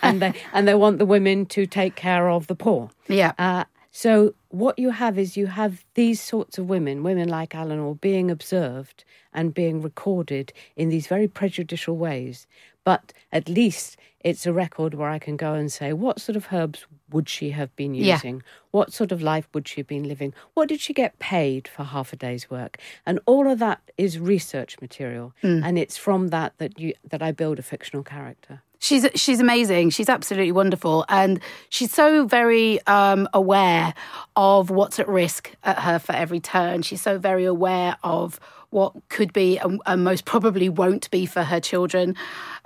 and 0.02 0.20
they 0.22 0.34
and 0.52 0.66
they 0.68 0.74
want 0.74 0.98
the 0.98 1.06
women 1.06 1.46
to 1.46 1.66
take 1.66 1.94
care 1.96 2.28
of 2.30 2.46
the 2.46 2.54
poor. 2.54 2.90
Yeah. 3.08 3.32
Uh, 3.38 3.64
so 3.90 4.34
what 4.48 4.76
you 4.78 4.90
have 4.90 5.18
is 5.18 5.36
you 5.36 5.46
have 5.46 5.84
these 5.94 6.20
sorts 6.20 6.58
of 6.58 6.68
women, 6.68 7.02
women 7.04 7.28
like 7.28 7.54
Eleanor, 7.54 7.94
being 7.94 8.28
observed 8.30 9.04
and 9.32 9.54
being 9.54 9.82
recorded 9.82 10.52
in 10.76 10.88
these 10.88 11.06
very 11.06 11.28
prejudicial 11.28 11.96
ways. 11.96 12.46
But 12.84 13.12
at 13.32 13.48
least 13.48 13.96
it's 14.20 14.46
a 14.46 14.52
record 14.52 14.94
where 14.94 15.10
I 15.10 15.18
can 15.18 15.36
go 15.36 15.52
and 15.54 15.70
say, 15.70 15.92
what 15.92 16.20
sort 16.20 16.36
of 16.36 16.48
herbs 16.52 16.86
would 17.10 17.28
she 17.28 17.50
have 17.50 17.74
been 17.76 17.94
Yeah. 17.94 18.14
using? 18.14 18.42
What 18.70 18.92
sort 18.92 19.12
of 19.12 19.20
life 19.22 19.48
would 19.52 19.68
she 19.68 19.80
have 19.80 19.86
been 19.86 20.08
living? 20.08 20.32
What 20.54 20.68
did 20.68 20.80
she 20.80 20.92
get 20.92 21.18
paid 21.18 21.68
for 21.68 21.84
half 21.84 22.12
a 22.12 22.16
day's 22.16 22.50
work? 22.50 22.78
And 23.04 23.20
all 23.26 23.46
of 23.50 23.58
that 23.58 23.80
is 23.98 24.18
research 24.18 24.80
material, 24.80 25.34
hmm. 25.42 25.60
and 25.62 25.78
it's 25.78 25.96
from 25.96 26.28
that 26.28 26.54
that 26.58 26.78
you 26.78 26.94
that 27.08 27.22
I 27.22 27.32
build 27.32 27.58
a 27.58 27.62
fictional 27.62 28.02
character. 28.02 28.62
She's 28.84 29.06
she's 29.14 29.40
amazing. 29.40 29.90
She's 29.90 30.10
absolutely 30.10 30.52
wonderful, 30.52 31.06
and 31.08 31.40
she's 31.70 31.90
so 31.90 32.26
very 32.26 32.86
um, 32.86 33.26
aware 33.32 33.94
of 34.36 34.68
what's 34.68 34.98
at 34.98 35.08
risk 35.08 35.52
at 35.62 35.78
her 35.78 35.98
for 35.98 36.12
every 36.12 36.38
turn. 36.38 36.82
She's 36.82 37.00
so 37.00 37.18
very 37.18 37.46
aware 37.46 37.96
of 38.04 38.38
what 38.68 38.92
could 39.08 39.32
be 39.32 39.56
and, 39.56 39.80
and 39.86 40.04
most 40.04 40.26
probably 40.26 40.68
won't 40.68 41.10
be 41.10 41.24
for 41.24 41.44
her 41.44 41.60
children. 41.60 42.14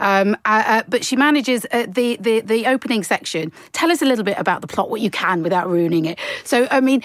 Um, 0.01 0.37
uh, 0.45 0.65
uh, 0.67 0.83
but 0.89 1.05
she 1.05 1.15
manages 1.15 1.67
uh, 1.71 1.87
the, 1.87 2.17
the 2.17 2.41
the 2.41 2.67
opening 2.67 3.05
section. 3.05 3.53
Tell 3.71 3.93
us 3.93 4.03
a 4.03 4.05
little 4.05 4.25
bit 4.25 4.39
about 4.39 4.61
the 4.61 4.67
plot, 4.67 4.91
what 4.91 5.01
you 5.01 5.13
can 5.13 5.45
without 5.45 5.69
ruining 5.69 6.07
it. 6.07 6.19
So, 6.43 6.67
I 6.73 6.81
mean, 6.81 7.05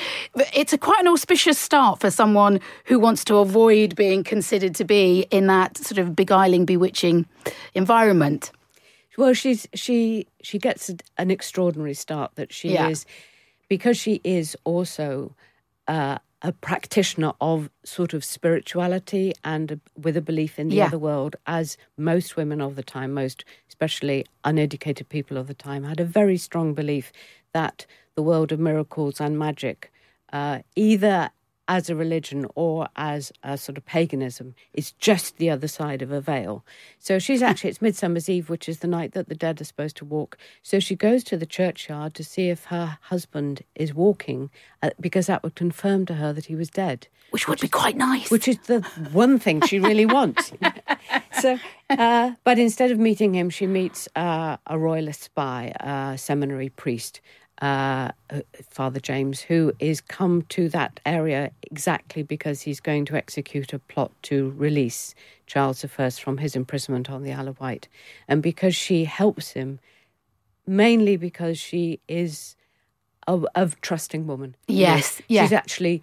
it's 0.55 0.73
a 0.73 0.77
quite 0.79 1.01
an 1.01 1.07
auspicious 1.07 1.59
start 1.59 1.99
for 1.99 2.09
someone 2.09 2.61
who 2.85 2.97
wants 2.97 3.23
to 3.25 3.35
avoid 3.35 3.95
being 3.95 4.23
considered 4.23 4.73
to 4.75 4.85
be 4.85 5.27
in 5.29 5.45
that 5.47 5.77
sort 5.77 5.99
of 5.99 6.15
beguiling, 6.15 6.65
bewitching 6.65 7.27
environment. 7.75 8.51
Well, 9.17 9.33
she's 9.33 9.67
she 9.73 10.27
she 10.41 10.59
gets 10.59 10.89
an 11.17 11.31
extraordinary 11.31 11.93
start 11.93 12.31
that 12.35 12.51
she 12.53 12.69
Yeah. 12.73 12.89
is 12.89 13.05
because 13.69 13.97
she 13.97 14.21
is 14.23 14.57
also 14.63 15.35
uh, 15.87 16.17
a 16.41 16.51
practitioner 16.51 17.33
of 17.39 17.69
sort 17.85 18.13
of 18.13 18.23
spirituality 18.25 19.33
and 19.43 19.71
a, 19.71 19.79
with 19.95 20.17
a 20.17 20.21
belief 20.21 20.59
in 20.59 20.67
the 20.67 20.75
Yeah. 20.75 20.87
other 20.87 20.99
world, 20.99 21.35
as 21.47 21.77
most 21.97 22.35
women 22.35 22.61
of 22.61 22.75
the 22.75 22.83
time, 22.83 23.13
most 23.13 23.45
especially 23.69 24.25
uneducated 24.43 25.07
people 25.09 25.37
of 25.37 25.47
the 25.47 25.53
time, 25.53 25.83
had 25.83 25.99
a 25.99 26.05
very 26.05 26.37
strong 26.37 26.73
belief 26.73 27.11
that 27.53 27.85
the 28.15 28.23
world 28.23 28.51
of 28.51 28.59
miracles 28.59 29.21
and 29.21 29.39
magic 29.39 29.91
uh, 30.33 30.59
either 30.75 31.29
as 31.67 31.89
a 31.89 31.95
religion 31.95 32.45
or 32.55 32.87
as 32.95 33.31
a 33.43 33.57
sort 33.57 33.77
of 33.77 33.85
paganism. 33.85 34.55
It's 34.73 34.91
just 34.93 35.37
the 35.37 35.49
other 35.49 35.67
side 35.67 36.01
of 36.01 36.11
a 36.11 36.21
veil. 36.21 36.65
So 36.99 37.19
she's 37.19 37.41
actually, 37.41 37.71
it's 37.71 37.81
Midsummer's 37.81 38.29
Eve, 38.29 38.49
which 38.49 38.67
is 38.67 38.79
the 38.79 38.87
night 38.87 39.13
that 39.13 39.29
the 39.29 39.35
dead 39.35 39.61
are 39.61 39.65
supposed 39.65 39.97
to 39.97 40.05
walk. 40.05 40.37
So 40.61 40.79
she 40.79 40.95
goes 40.95 41.23
to 41.25 41.37
the 41.37 41.45
churchyard 41.45 42.13
to 42.15 42.23
see 42.23 42.49
if 42.49 42.65
her 42.65 42.97
husband 43.03 43.61
is 43.75 43.93
walking, 43.93 44.49
uh, 44.81 44.91
because 44.99 45.27
that 45.27 45.43
would 45.43 45.55
confirm 45.55 46.05
to 46.07 46.15
her 46.15 46.33
that 46.33 46.45
he 46.45 46.55
was 46.55 46.69
dead. 46.69 47.07
Which 47.31 47.47
would 47.47 47.59
be 47.59 47.67
quite 47.67 47.97
nice. 47.97 48.29
Which 48.29 48.47
is 48.47 48.59
the 48.67 48.81
one 49.11 49.39
thing 49.39 49.61
she 49.61 49.79
really 49.79 50.05
wants. 50.05 50.51
so, 51.41 51.57
uh, 51.89 52.31
but 52.43 52.59
instead 52.59 52.91
of 52.91 52.99
meeting 52.99 53.33
him, 53.33 53.49
she 53.49 53.65
meets 53.65 54.07
uh, 54.15 54.57
a 54.67 54.77
royalist 54.77 55.23
spy, 55.23 55.73
a 55.79 56.15
seminary 56.17 56.69
priest, 56.69 57.21
uh, 57.61 58.11
Father 58.69 58.99
James, 58.99 59.41
who 59.41 59.73
is 59.79 60.01
come 60.01 60.41
to 60.49 60.69
that 60.69 60.99
area 61.05 61.51
exactly 61.63 62.23
because 62.23 62.61
he's 62.61 62.79
going 62.79 63.05
to 63.05 63.15
execute 63.15 63.73
a 63.73 63.79
plot 63.79 64.11
to 64.23 64.53
release 64.57 65.13
Charles 65.47 65.85
I 65.85 66.09
from 66.09 66.37
his 66.39 66.55
imprisonment 66.55 67.09
on 67.09 67.23
the 67.23 67.33
Isle 67.33 67.49
of 67.49 67.59
Wight, 67.59 67.87
and 68.27 68.41
because 68.41 68.75
she 68.75 69.05
helps 69.05 69.51
him, 69.51 69.79
mainly 70.65 71.15
because 71.17 71.59
she 71.59 71.99
is 72.07 72.55
a, 73.27 73.39
a 73.55 73.71
trusting 73.81 74.27
woman. 74.27 74.55
Yes, 74.67 75.21
yeah. 75.27 75.43
She's 75.43 75.53
actually 75.53 76.01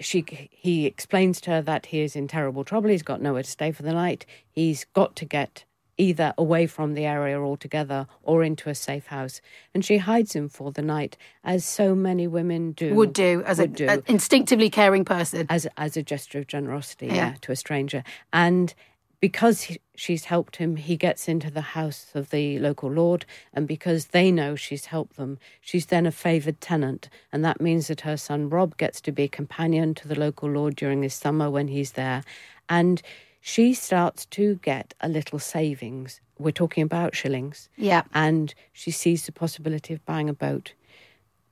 she. 0.00 0.24
He 0.50 0.86
explains 0.86 1.40
to 1.42 1.50
her 1.52 1.62
that 1.62 1.86
he 1.86 2.00
is 2.00 2.16
in 2.16 2.28
terrible 2.28 2.64
trouble. 2.64 2.90
He's 2.90 3.02
got 3.02 3.20
nowhere 3.22 3.42
to 3.42 3.50
stay 3.50 3.72
for 3.72 3.82
the 3.82 3.92
night. 3.92 4.26
He's 4.50 4.84
got 4.94 5.16
to 5.16 5.24
get 5.24 5.64
either 5.98 6.32
away 6.38 6.66
from 6.66 6.94
the 6.94 7.04
area 7.04 7.38
altogether 7.38 8.06
or 8.22 8.42
into 8.42 8.70
a 8.70 8.74
safe 8.74 9.08
house. 9.08 9.40
And 9.74 9.84
she 9.84 9.98
hides 9.98 10.34
him 10.34 10.48
for 10.48 10.72
the 10.72 10.82
night, 10.82 11.18
as 11.44 11.64
so 11.64 11.94
many 11.94 12.26
women 12.26 12.72
do. 12.72 12.94
Would 12.94 13.12
do, 13.12 13.42
as 13.44 13.58
would 13.58 13.72
a, 13.72 13.74
do, 13.74 13.86
a, 13.88 14.02
instinctively 14.10 14.70
caring 14.70 15.04
person. 15.04 15.46
As, 15.50 15.66
as 15.76 15.96
a 15.96 16.02
gesture 16.02 16.38
of 16.38 16.46
generosity 16.46 17.06
yeah. 17.06 17.14
Yeah, 17.14 17.34
to 17.42 17.52
a 17.52 17.56
stranger. 17.56 18.04
And 18.32 18.72
because 19.20 19.62
he, 19.62 19.80
she's 19.96 20.26
helped 20.26 20.56
him, 20.56 20.76
he 20.76 20.96
gets 20.96 21.28
into 21.28 21.50
the 21.50 21.60
house 21.60 22.06
of 22.14 22.30
the 22.30 22.58
local 22.60 22.90
lord, 22.90 23.26
and 23.52 23.66
because 23.66 24.06
they 24.06 24.30
know 24.30 24.54
she's 24.54 24.86
helped 24.86 25.16
them, 25.16 25.38
she's 25.60 25.86
then 25.86 26.06
a 26.06 26.12
favoured 26.12 26.60
tenant, 26.60 27.08
and 27.32 27.44
that 27.44 27.60
means 27.60 27.88
that 27.88 28.02
her 28.02 28.16
son 28.16 28.48
Rob 28.48 28.76
gets 28.76 29.00
to 29.00 29.12
be 29.12 29.24
a 29.24 29.28
companion 29.28 29.94
to 29.94 30.06
the 30.06 30.18
local 30.18 30.48
lord 30.48 30.76
during 30.76 31.02
his 31.02 31.14
summer 31.14 31.50
when 31.50 31.68
he's 31.68 31.92
there, 31.92 32.22
and 32.68 33.02
she 33.40 33.74
starts 33.74 34.26
to 34.26 34.56
get 34.56 34.94
a 35.00 35.08
little 35.08 35.38
savings. 35.38 36.20
We're 36.38 36.50
talking 36.52 36.82
about 36.82 37.16
shillings, 37.16 37.68
yeah, 37.76 38.02
and 38.14 38.54
she 38.72 38.90
sees 38.90 39.26
the 39.26 39.32
possibility 39.32 39.94
of 39.94 40.04
buying 40.04 40.28
a 40.28 40.34
boat 40.34 40.74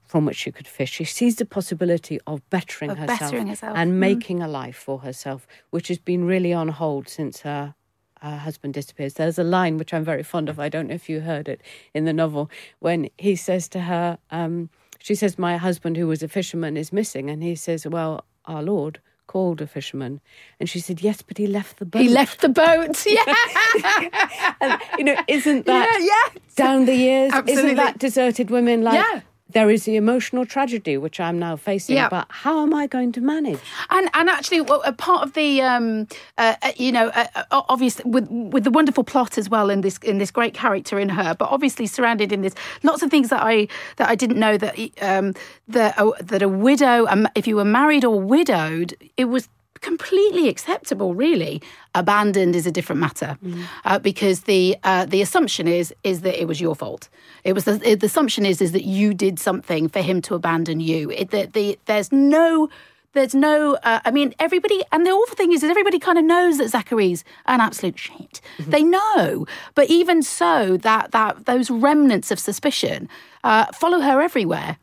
from 0.06 0.24
which 0.24 0.36
she 0.36 0.52
could 0.52 0.68
fish. 0.68 0.92
She 0.92 1.04
sees 1.04 1.36
the 1.36 1.44
possibility 1.44 2.20
of 2.26 2.48
bettering, 2.48 2.92
of 2.92 2.98
herself, 2.98 3.20
bettering 3.20 3.48
herself, 3.48 3.76
and 3.76 3.92
mm. 3.92 3.96
making 3.96 4.40
a 4.40 4.48
life 4.48 4.76
for 4.76 5.00
herself, 5.00 5.46
which 5.70 5.88
has 5.88 5.98
been 5.98 6.24
really 6.24 6.52
on 6.52 6.68
hold 6.68 7.08
since 7.08 7.40
her 7.40 7.74
her 8.22 8.36
husband 8.38 8.74
disappears. 8.74 9.14
There's 9.14 9.38
a 9.38 9.44
line 9.44 9.76
which 9.76 9.92
I'm 9.92 10.04
very 10.04 10.22
fond 10.22 10.48
of. 10.48 10.58
I 10.58 10.68
don't 10.68 10.88
know 10.88 10.94
if 10.94 11.08
you 11.08 11.20
heard 11.20 11.48
it 11.48 11.60
in 11.92 12.04
the 12.04 12.12
novel 12.12 12.50
when 12.78 13.10
he 13.18 13.36
says 13.36 13.68
to 13.70 13.80
her, 13.80 14.18
um, 14.30 14.70
she 14.98 15.14
says, 15.14 15.38
"My 15.38 15.56
husband, 15.56 15.96
who 15.96 16.06
was 16.06 16.22
a 16.22 16.28
fisherman, 16.28 16.76
is 16.76 16.92
missing," 16.92 17.28
and 17.28 17.42
he 17.42 17.54
says, 17.54 17.86
"Well, 17.86 18.24
our 18.46 18.62
Lord." 18.62 19.00
Called 19.26 19.60
a 19.60 19.66
fisherman, 19.66 20.20
and 20.60 20.68
she 20.68 20.78
said, 20.78 21.02
"Yes, 21.02 21.22
but 21.22 21.36
he 21.36 21.46
left 21.46 21.78
the 21.78 21.84
boat. 21.84 22.02
He 22.02 22.08
left 22.08 22.40
the 22.40 22.48
boat. 22.48 23.04
Yeah, 23.06 24.56
and, 24.60 24.80
you 24.98 25.04
know, 25.04 25.16
isn't 25.28 25.66
that 25.66 25.98
yeah, 26.00 26.06
yeah. 26.06 26.40
down 26.54 26.86
the 26.86 26.94
years? 26.94 27.32
Absolutely. 27.32 27.64
Isn't 27.64 27.76
that 27.76 27.98
deserted 27.98 28.50
women 28.50 28.82
like 28.82 28.94
yeah 28.94 29.20
there 29.50 29.70
is 29.70 29.84
the 29.84 29.96
emotional 29.96 30.44
tragedy 30.44 30.96
which 30.96 31.20
I'm 31.20 31.38
now 31.38 31.56
facing. 31.56 31.96
Yeah. 31.96 32.08
But 32.08 32.26
how 32.28 32.62
am 32.62 32.74
I 32.74 32.86
going 32.86 33.12
to 33.12 33.20
manage? 33.20 33.60
And 33.90 34.08
and 34.14 34.28
actually, 34.28 34.60
well, 34.60 34.82
a 34.84 34.92
part 34.92 35.22
of 35.22 35.34
the 35.34 35.62
um, 35.62 36.08
uh, 36.36 36.54
uh 36.62 36.72
you 36.76 36.92
know, 36.92 37.08
uh, 37.08 37.26
uh 37.34 37.62
obviously 37.68 38.08
with 38.10 38.28
with 38.30 38.64
the 38.64 38.70
wonderful 38.70 39.04
plot 39.04 39.38
as 39.38 39.48
well 39.48 39.70
in 39.70 39.80
this 39.82 39.98
in 39.98 40.18
this 40.18 40.30
great 40.30 40.54
character 40.54 40.98
in 40.98 41.08
her, 41.10 41.34
but 41.34 41.48
obviously 41.50 41.86
surrounded 41.86 42.32
in 42.32 42.42
this 42.42 42.54
lots 42.82 43.02
of 43.02 43.10
things 43.10 43.28
that 43.28 43.42
I 43.42 43.68
that 43.96 44.08
I 44.08 44.14
didn't 44.14 44.38
know 44.38 44.58
that 44.58 44.78
um, 45.00 45.34
that 45.68 45.98
uh, 45.98 46.12
that 46.20 46.42
a 46.42 46.48
widow, 46.48 47.06
um, 47.06 47.28
if 47.34 47.46
you 47.46 47.56
were 47.56 47.64
married 47.64 48.04
or 48.04 48.20
widowed, 48.20 48.96
it 49.16 49.26
was 49.26 49.48
completely 49.80 50.48
acceptable 50.48 51.14
really. 51.14 51.62
Abandoned 51.94 52.54
is 52.54 52.66
a 52.66 52.70
different 52.70 53.00
matter. 53.00 53.38
Mm. 53.44 53.64
uh, 53.84 53.98
because 53.98 54.40
the 54.42 54.76
uh, 54.84 55.06
the 55.06 55.22
assumption 55.22 55.66
is 55.66 55.94
is 56.04 56.20
that 56.22 56.40
it 56.40 56.46
was 56.46 56.60
your 56.60 56.74
fault. 56.74 57.08
It 57.44 57.52
was 57.52 57.64
the, 57.64 57.78
the 57.78 58.06
assumption 58.06 58.44
is 58.44 58.60
is 58.60 58.72
that 58.72 58.84
you 58.84 59.14
did 59.14 59.38
something 59.38 59.88
for 59.88 60.00
him 60.00 60.20
to 60.22 60.34
abandon 60.34 60.80
you. 60.80 61.10
It, 61.10 61.30
the, 61.30 61.46
the, 61.52 61.78
there's 61.86 62.12
no 62.12 62.68
there's 63.12 63.34
no 63.34 63.76
uh, 63.82 64.00
i 64.04 64.10
mean 64.10 64.34
everybody 64.38 64.82
and 64.92 65.06
the 65.06 65.10
awful 65.10 65.34
thing 65.36 65.50
is 65.50 65.62
that 65.62 65.70
everybody 65.70 65.98
kind 65.98 66.18
of 66.18 66.24
knows 66.24 66.58
that 66.58 66.68
zachary's 66.68 67.24
an 67.46 67.60
absolute 67.60 67.98
shit. 67.98 68.40
Mm-hmm. 68.58 68.70
they 68.70 68.82
know. 68.82 69.46
But 69.74 69.88
even 69.88 70.22
so 70.22 70.76
that 70.78 71.12
that 71.12 71.46
those 71.46 71.70
remnants 71.70 72.30
of 72.30 72.38
suspicion 72.38 73.08
uh, 73.42 73.66
follow 73.72 74.00
her 74.00 74.20
everywhere. 74.20 74.76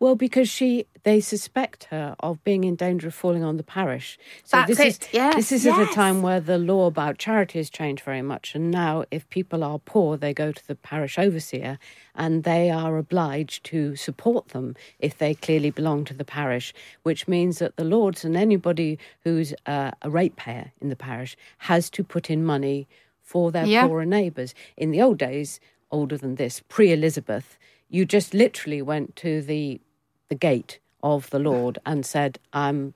Well, 0.00 0.14
because 0.14 0.48
she, 0.48 0.86
they 1.08 1.20
suspect 1.20 1.84
her 1.84 2.14
of 2.20 2.44
being 2.44 2.64
in 2.64 2.76
danger 2.76 3.08
of 3.08 3.14
falling 3.14 3.42
on 3.42 3.56
the 3.56 3.62
parish. 3.62 4.18
So 4.44 4.58
That's 4.58 4.68
this 4.68 4.80
it. 4.80 4.86
is 4.86 5.08
yes. 5.12 5.34
this 5.36 5.52
is 5.52 5.64
yes. 5.64 5.78
at 5.78 5.90
a 5.90 5.94
time 5.94 6.20
where 6.20 6.38
the 6.38 6.58
law 6.58 6.84
about 6.84 7.16
charity 7.16 7.58
has 7.60 7.70
changed 7.70 8.04
very 8.04 8.20
much, 8.20 8.54
and 8.54 8.70
now 8.70 9.04
if 9.10 9.26
people 9.30 9.64
are 9.64 9.78
poor, 9.78 10.18
they 10.18 10.34
go 10.34 10.52
to 10.52 10.66
the 10.68 10.74
parish 10.74 11.18
overseer, 11.18 11.78
and 12.14 12.44
they 12.44 12.68
are 12.68 12.98
obliged 12.98 13.64
to 13.64 13.96
support 13.96 14.48
them 14.48 14.76
if 14.98 15.16
they 15.16 15.32
clearly 15.32 15.70
belong 15.70 16.04
to 16.04 16.12
the 16.12 16.26
parish. 16.26 16.74
Which 17.04 17.26
means 17.26 17.58
that 17.58 17.76
the 17.76 17.84
lords 17.84 18.22
and 18.22 18.36
anybody 18.36 18.98
who's 19.24 19.54
uh, 19.64 19.92
a 20.02 20.10
ratepayer 20.10 20.72
in 20.78 20.90
the 20.90 20.96
parish 20.96 21.38
has 21.58 21.88
to 21.90 22.04
put 22.04 22.28
in 22.28 22.44
money 22.44 22.86
for 23.22 23.50
their 23.50 23.64
yeah. 23.64 23.86
poorer 23.86 24.04
neighbours. 24.04 24.54
In 24.76 24.90
the 24.90 25.00
old 25.00 25.16
days, 25.16 25.58
older 25.90 26.18
than 26.18 26.34
this, 26.34 26.62
pre 26.68 26.92
Elizabeth, 26.92 27.56
you 27.88 28.04
just 28.04 28.34
literally 28.34 28.82
went 28.82 29.16
to 29.16 29.40
the 29.40 29.80
the 30.28 30.34
gate 30.34 30.80
of 31.02 31.30
the 31.30 31.38
Lord 31.38 31.78
and 31.86 32.04
said, 32.04 32.38
"I'm, 32.52 32.94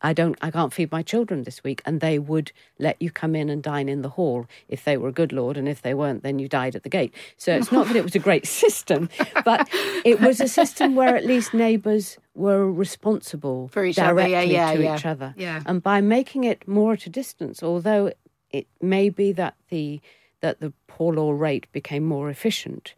I 0.00 0.12
don't, 0.12 0.36
I 0.40 0.50
can't 0.50 0.72
feed 0.72 0.92
my 0.92 1.02
children 1.02 1.44
this 1.44 1.62
week," 1.64 1.82
and 1.84 2.00
they 2.00 2.18
would 2.18 2.52
let 2.78 3.00
you 3.00 3.10
come 3.10 3.34
in 3.34 3.48
and 3.48 3.62
dine 3.62 3.88
in 3.88 4.02
the 4.02 4.10
hall 4.10 4.46
if 4.68 4.84
they 4.84 4.96
were 4.96 5.08
a 5.08 5.12
good 5.12 5.32
Lord, 5.32 5.56
and 5.56 5.68
if 5.68 5.82
they 5.82 5.94
weren't, 5.94 6.22
then 6.22 6.38
you 6.38 6.48
died 6.48 6.76
at 6.76 6.82
the 6.82 6.88
gate. 6.88 7.14
So 7.36 7.54
it's 7.54 7.72
not 7.72 7.86
that 7.88 7.96
it 7.96 8.04
was 8.04 8.14
a 8.14 8.20
great 8.20 8.46
system, 8.62 9.08
but 9.44 9.68
it 10.04 10.20
was 10.20 10.40
a 10.40 10.48
system 10.48 10.94
where 10.94 11.16
at 11.16 11.24
least 11.24 11.54
neighbours 11.54 12.18
were 12.34 12.70
responsible 12.70 13.68
for 13.68 13.84
each 13.84 13.96
directly 13.96 14.36
other, 14.36 14.46
yeah, 14.46 14.70
yeah, 14.70 14.74
to 14.74 14.82
yeah. 14.82 14.96
each 14.96 15.06
other, 15.06 15.34
yeah. 15.36 15.62
and 15.66 15.82
by 15.82 16.00
making 16.00 16.44
it 16.44 16.66
more 16.68 16.92
at 16.94 17.06
a 17.06 17.10
distance, 17.10 17.62
although 17.62 18.12
it 18.50 18.66
may 18.80 19.08
be 19.08 19.32
that 19.32 19.54
the 19.70 20.00
that 20.40 20.60
the 20.60 20.72
poor 20.86 21.14
law 21.14 21.32
rate 21.32 21.66
became 21.72 22.04
more 22.04 22.30
efficient, 22.30 22.94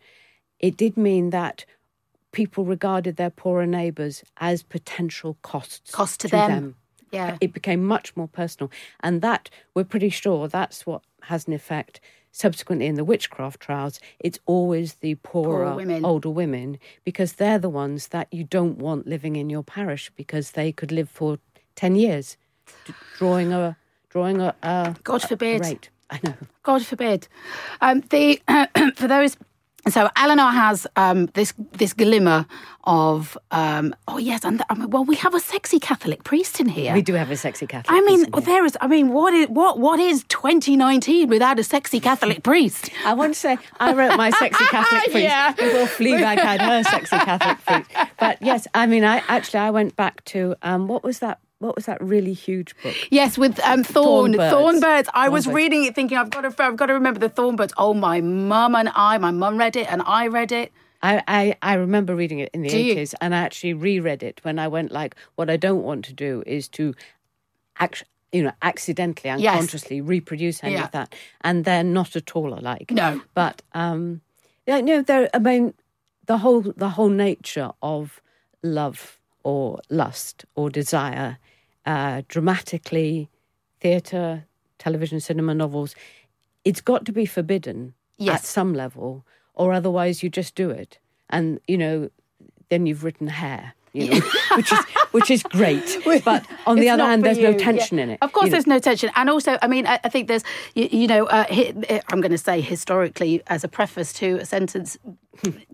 it 0.59 0.77
did 0.77 0.97
mean 0.97 1.31
that 1.31 1.65
people 2.33 2.65
regarded 2.65 3.17
their 3.17 3.31
poorer 3.31 3.67
neighbours 3.67 4.23
as 4.39 4.63
potential 4.63 5.37
costs 5.43 5.91
cost 5.91 6.21
to, 6.21 6.29
to 6.29 6.37
them. 6.37 6.51
them. 6.51 6.75
Yeah, 7.13 7.37
it 7.41 7.53
became 7.53 7.85
much 7.85 8.17
more 8.17 8.29
personal, 8.29 8.71
and 9.01 9.21
that 9.23 9.51
we're 9.75 9.83
pretty 9.85 10.11
sure 10.11 10.47
that's 10.47 10.87
what 10.87 11.03
has 11.23 11.47
an 11.49 11.53
effect. 11.53 12.01
Subsequently, 12.33 12.87
in 12.87 12.95
the 12.95 13.03
witchcraft 13.05 13.59
trials, 13.61 13.99
it's 14.21 14.39
always 14.47 14.95
the 14.95 15.17
poorer, 15.17 15.67
Poor 15.67 15.75
women. 15.75 16.05
older 16.05 16.31
women 16.31 16.79
because 17.05 17.33
they're 17.33 17.59
the 17.59 17.69
ones 17.69 18.09
that 18.09 18.29
you 18.31 18.45
don't 18.45 18.79
want 18.79 19.09
living 19.09 19.35
in 19.35 19.51
your 19.51 19.65
parish 19.65 20.13
because 20.15 20.53
they 20.53 20.71
could 20.71 20.93
live 20.93 21.11
for 21.11 21.39
ten 21.75 21.97
years, 21.97 22.37
drawing 23.19 23.53
a 23.53 23.77
drawing 24.11 24.41
a, 24.41 24.55
a 24.63 24.95
God 25.03 25.23
forbid. 25.23 25.63
A 25.63 25.65
rate. 25.65 25.91
I 26.11 26.21
know. 26.23 26.35
God 26.63 26.85
forbid. 26.87 27.27
Um, 27.81 28.03
the 28.11 28.41
for 28.95 29.09
those 29.09 29.37
so 29.89 30.11
Eleanor 30.17 30.51
has 30.51 30.87
um, 30.97 31.27
this 31.35 31.55
this 31.73 31.93
glimmer 31.93 32.47
of 32.85 33.37
um, 33.51 33.95
oh 34.09 34.19
yes, 34.19 34.45
and 34.45 34.63
um, 34.69 34.91
well 34.91 35.05
we 35.05 35.17
have 35.17 35.35
a 35.35 35.41
sexy 35.41 35.79
Catholic 35.79 36.25
priest 36.25 36.61
in 36.61 36.69
here. 36.69 36.93
We 36.95 37.03
do 37.03 37.15
have 37.15 37.31
a 37.31 37.37
sexy 37.37 37.67
Catholic. 37.67 37.97
I 37.97 38.01
mean, 38.05 38.27
there 38.45 38.65
is. 38.65 38.77
I 38.81 38.87
mean, 38.87 39.13
what 39.13 39.33
is 39.33 39.49
what 39.49 39.79
what 39.79 39.99
is 39.99 40.25
2019 40.25 41.29
without 41.29 41.59
a 41.59 41.65
sexy 41.65 42.01
Catholic 42.01 42.43
priest? 42.43 42.91
I 43.05 43.15
want 43.15 43.35
to 43.35 43.41
say 43.41 43.59
I 43.79 43.93
wrote 43.93 44.17
my 44.17 44.31
sexy 44.31 44.65
Catholic 44.71 45.05
priest 45.05 45.19
yeah. 45.19 45.53
before 45.53 45.87
Fleabag 45.87 46.39
had 46.39 46.61
her 46.61 46.83
sexy 46.85 47.17
Catholic 47.17 47.65
priest. 47.65 47.91
But 48.19 48.41
yes, 48.43 48.67
I 48.75 48.87
mean, 48.87 49.05
I 49.05 49.23
actually 49.29 49.61
I 49.61 49.71
went 49.71 49.97
back 49.97 50.25
to 50.27 50.57
um, 50.63 50.89
what 50.89 51.03
was 51.03 51.21
that 51.21 51.41
what 51.61 51.77
was 51.77 51.87
that 51.87 52.03
really 52.03 52.33
huge 52.33 52.75
book? 52.83 52.95
Yes, 53.11 53.39
with 53.39 53.61
um, 53.61 53.85
Thorn, 53.85 54.33
Thornbirds. 54.35 54.51
Thornbirds. 54.53 55.09
I 55.15 55.29
Thornbirds. 55.29 55.33
was 55.33 55.47
reading 55.47 55.85
it, 55.85 55.95
thinking 55.95 56.19
I've 56.19 56.31
got 56.31 56.41
to, 56.41 56.63
I've 56.65 56.77
got 56.77 56.87
to 56.87 56.95
remember 56.95 57.21
the 57.21 57.29
Thornbirds. 57.31 57.73
Oh, 57.77 57.95
my 57.95 58.21
mum 58.21 58.75
and 58.75 58.91
I, 58.95 59.19
my 59.19 59.31
mum 59.31 59.57
read 59.59 59.77
it, 59.77 59.87
and 59.93 60.03
I 60.07 60.27
read 60.27 60.53
it. 60.53 60.73
I, 61.03 61.23
I, 61.29 61.57
I 61.63 61.75
remember 61.75 62.15
reading 62.17 62.41
it 62.41 62.51
in 62.53 62.63
the 62.63 62.69
Do 62.71 62.79
you? 62.79 62.95
80s 62.97 63.15
and 63.23 63.35
I 63.35 63.39
actually 63.39 63.73
reread 63.75 64.23
it 64.23 64.41
when 64.43 64.59
I 64.59 64.69
went 64.69 64.91
like 64.93 65.17
what 65.37 65.49
I 65.49 65.57
don't 65.57 65.83
want 65.83 66.05
to 66.07 66.13
do 66.13 66.43
is 66.47 66.69
to 66.77 66.95
act, 67.79 68.05
you 68.33 68.43
know 68.43 68.53
accidentally 68.61 69.31
Yes. 69.31 69.55
unconsciously 69.55 70.03
reproduce 70.03 70.63
any 70.63 70.75
Yeah. 70.75 70.85
of 70.85 70.91
that 70.91 71.15
and 71.41 71.65
they're 71.65 71.83
not 71.85 72.17
at 72.17 72.37
all 72.37 72.53
alike 72.53 72.91
No. 72.91 73.19
but 73.33 73.63
um 73.73 74.21
yeah 74.67 74.83
no 74.83 75.01
there 75.01 75.31
I 75.33 75.39
mean 75.39 75.73
the 76.27 76.37
whole 76.37 76.61
the 76.61 76.91
whole 76.91 77.09
nature 77.09 77.71
of 77.83 78.21
love 78.63 79.19
or 79.43 79.81
lust 79.89 80.45
or 80.55 80.69
desire 80.69 81.39
uh, 81.87 82.23
dramatically, 82.29 83.29
theatre, 83.81 84.45
television, 84.79 85.21
cinema, 85.21 85.55
novels, 85.55 85.95
it's 86.65 86.81
got 86.81 87.05
to 87.07 87.13
be 87.13 87.27
forbidden 87.27 87.95
at 88.29 88.45
some 88.45 88.75
level, 88.75 89.25
or 89.55 89.73
otherwise 89.73 90.23
you 90.23 90.29
just 90.29 90.55
do 90.55 90.71
it, 90.71 90.99
and 91.31 91.59
you 91.67 91.79
know, 91.79 92.11
then 92.69 92.87
you've 92.87 93.03
written 93.05 93.29
hair. 93.29 93.75
You 93.93 94.09
know, 94.09 94.21
which 94.57 94.73
is 94.73 94.79
which 95.11 95.31
is 95.31 95.43
great, 95.43 95.99
but 96.25 96.47
on 96.67 96.77
the 96.77 96.89
other 96.91 97.05
hand, 97.05 97.25
there's 97.25 97.39
no 97.39 97.55
tension 97.55 97.97
Yeah. 97.99 98.05
in 98.05 98.11
it. 98.11 98.19
Of 98.23 98.33
course, 98.33 98.45
you 98.45 98.51
know. 98.51 98.53
there's 98.53 98.67
no 98.67 98.79
tension, 98.79 99.11
and 99.17 99.29
also, 99.31 99.59
I 99.63 99.67
mean, 99.67 99.87
I, 99.87 99.99
I 100.05 100.09
think 100.09 100.29
there's, 100.29 100.45
you, 100.75 100.89
you 100.93 101.07
know, 101.09 101.27
uh, 101.27 101.45
hi, 101.49 101.73
hi- 101.89 102.03
I'm 102.11 102.21
going 102.21 102.31
to 102.31 102.39
say 102.39 102.61
historically 102.61 103.43
as 103.49 103.65
a 103.65 103.69
preface 103.69 104.13
to 104.15 104.37
a 104.37 104.45
sentence 104.45 104.97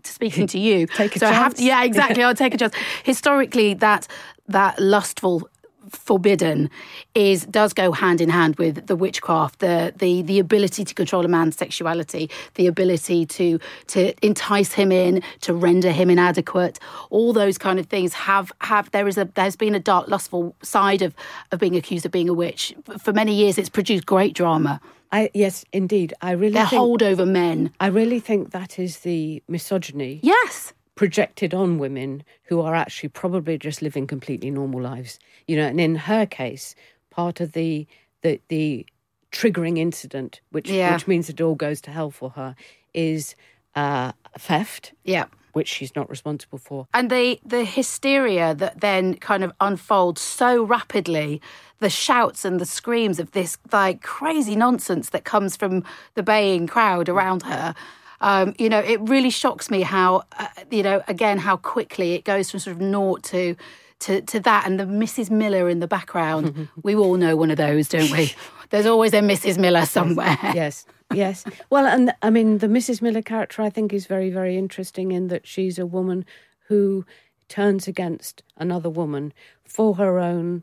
speaking 0.03 0.47
to 0.47 0.57
you. 0.59 0.87
Take 0.95 1.15
a 1.15 1.19
so 1.19 1.27
I 1.27 1.31
have 1.33 1.53
to, 1.55 1.63
yeah, 1.63 1.83
exactly. 1.83 2.23
I'll 2.23 2.33
take 2.33 2.53
a 2.55 2.57
chance. 2.57 2.73
Historically, 3.03 3.73
that 3.75 4.07
that 4.47 4.79
lustful 4.79 5.47
forbidden 5.89 6.69
is 7.15 7.45
does 7.45 7.73
go 7.73 7.91
hand 7.91 8.21
in 8.21 8.29
hand 8.29 8.55
with 8.57 8.87
the 8.87 8.95
witchcraft 8.95 9.59
the 9.59 9.93
the 9.97 10.21
the 10.23 10.39
ability 10.39 10.83
to 10.83 10.93
control 10.93 11.25
a 11.25 11.27
man's 11.27 11.57
sexuality 11.57 12.29
the 12.55 12.67
ability 12.67 13.25
to 13.25 13.59
to 13.87 14.13
entice 14.25 14.73
him 14.73 14.91
in 14.91 15.21
to 15.41 15.53
render 15.53 15.91
him 15.91 16.09
inadequate. 16.09 16.79
All 17.09 17.33
those 17.33 17.57
kind 17.57 17.79
of 17.79 17.87
things 17.87 18.13
have 18.13 18.51
have 18.61 18.91
there 18.91 19.07
is 19.07 19.17
a 19.17 19.25
there's 19.35 19.55
been 19.55 19.75
a 19.75 19.79
dark 19.79 20.07
lustful 20.07 20.55
side 20.61 21.01
of 21.01 21.13
of 21.51 21.59
being 21.59 21.75
accused 21.75 22.05
of 22.05 22.11
being 22.11 22.29
a 22.29 22.33
witch. 22.33 22.73
For 22.99 23.13
many 23.13 23.33
years 23.33 23.57
it's 23.57 23.69
produced 23.69 24.05
great 24.05 24.33
drama. 24.33 24.79
I, 25.09 25.29
yes, 25.33 25.63
indeed, 25.71 26.13
I 26.21 26.31
really 26.31 26.55
think 26.55 26.67
hold 26.67 27.01
over 27.01 27.25
men. 27.25 27.71
I 27.79 27.87
really 27.87 28.19
think 28.19 28.51
that 28.51 28.77
is 28.77 28.99
the 28.99 29.41
misogyny. 29.47 30.19
Yes 30.21 30.73
projected 30.97 31.53
on 31.53 31.77
women 31.77 32.23
who 32.43 32.59
are 32.59 32.75
actually 32.75 33.09
probably 33.09 33.57
just 33.57 33.81
living 33.81 34.05
completely 34.07 34.51
normal 34.51 34.81
lives. 34.81 35.19
You 35.47 35.55
know, 35.55 35.67
and 35.67 35.79
in 35.79 35.95
her 35.95 36.25
case, 36.25 36.75
part 37.09 37.39
of 37.39 37.53
the 37.53 37.87
the 38.23 38.41
the 38.49 38.85
triggering 39.31 39.77
incident, 39.77 40.41
which 40.51 40.69
Yeah. 40.69 40.91
which 40.93 41.07
means 41.07 41.29
it 41.29 41.39
all 41.39 41.55
goes 41.55 41.79
to 41.81 41.91
hell 41.91 42.11
for 42.11 42.31
her, 42.31 42.55
is 42.93 43.35
uh, 43.75 44.11
theft, 44.37 44.91
yeah 45.05 45.25
which 45.53 45.67
she's 45.69 45.95
not 45.95 46.07
responsible 46.09 46.59
for. 46.59 46.87
and 46.93 47.09
the 47.09 47.39
the 47.45 47.63
hysteria 47.65 48.53
that 48.53 48.79
then 48.81 49.15
kind 49.15 49.43
of 49.43 49.51
unfolds 49.59 50.21
so 50.21 50.63
rapidly 50.63 51.41
the 51.79 51.89
shouts 51.89 52.45
and 52.45 52.59
the 52.59 52.65
screams 52.65 53.19
of 53.19 53.31
this 53.31 53.57
like 53.71 54.01
crazy 54.03 54.55
nonsense 54.55 55.09
that 55.09 55.23
comes 55.23 55.55
from 55.55 55.83
the 56.13 56.21
baying 56.23 56.67
crowd 56.67 57.09
around 57.09 57.41
her 57.43 57.73
um, 58.21 58.53
you 58.57 58.69
know 58.69 58.79
it 58.79 58.99
really 59.01 59.29
shocks 59.29 59.69
me 59.69 59.81
how 59.81 60.23
uh, 60.39 60.47
you 60.71 60.83
know 60.83 61.01
again 61.07 61.37
how 61.37 61.57
quickly 61.57 62.13
it 62.13 62.23
goes 62.25 62.49
from 62.51 62.59
sort 62.59 62.75
of 62.75 62.81
naught 62.81 63.23
to 63.23 63.55
to, 63.99 64.21
to 64.21 64.39
that 64.41 64.67
and 64.67 64.79
the 64.79 64.83
Mrs. 64.83 65.31
Miller 65.31 65.67
in 65.67 65.79
the 65.79 65.87
background. 65.87 66.67
we 66.83 66.95
all 66.95 67.15
know 67.15 67.35
one 67.35 67.49
of 67.49 67.57
those, 67.57 67.87
don't 67.89 68.11
we? 68.11 68.31
There's 68.69 68.85
always 68.85 69.11
a 69.13 69.21
Mrs. 69.21 69.57
Miller 69.57 69.85
somewhere. 69.87 70.37
yes, 70.53 70.85
yes. 71.11 71.43
Well, 71.71 71.87
and 71.87 72.13
I 72.21 72.29
mean, 72.29 72.59
the 72.59 72.67
Mrs. 72.67 73.01
Miller 73.01 73.23
character, 73.23 73.63
I 73.63 73.71
think, 73.71 73.93
is 73.93 74.05
very, 74.05 74.29
very 74.29 74.55
interesting 74.55 75.11
in 75.11 75.29
that 75.29 75.47
she's 75.47 75.79
a 75.79 75.85
woman 75.87 76.25
who 76.67 77.05
turns 77.49 77.87
against 77.87 78.43
another 78.57 78.89
woman 78.89 79.33
for 79.63 79.95
her 79.95 80.19
own 80.19 80.61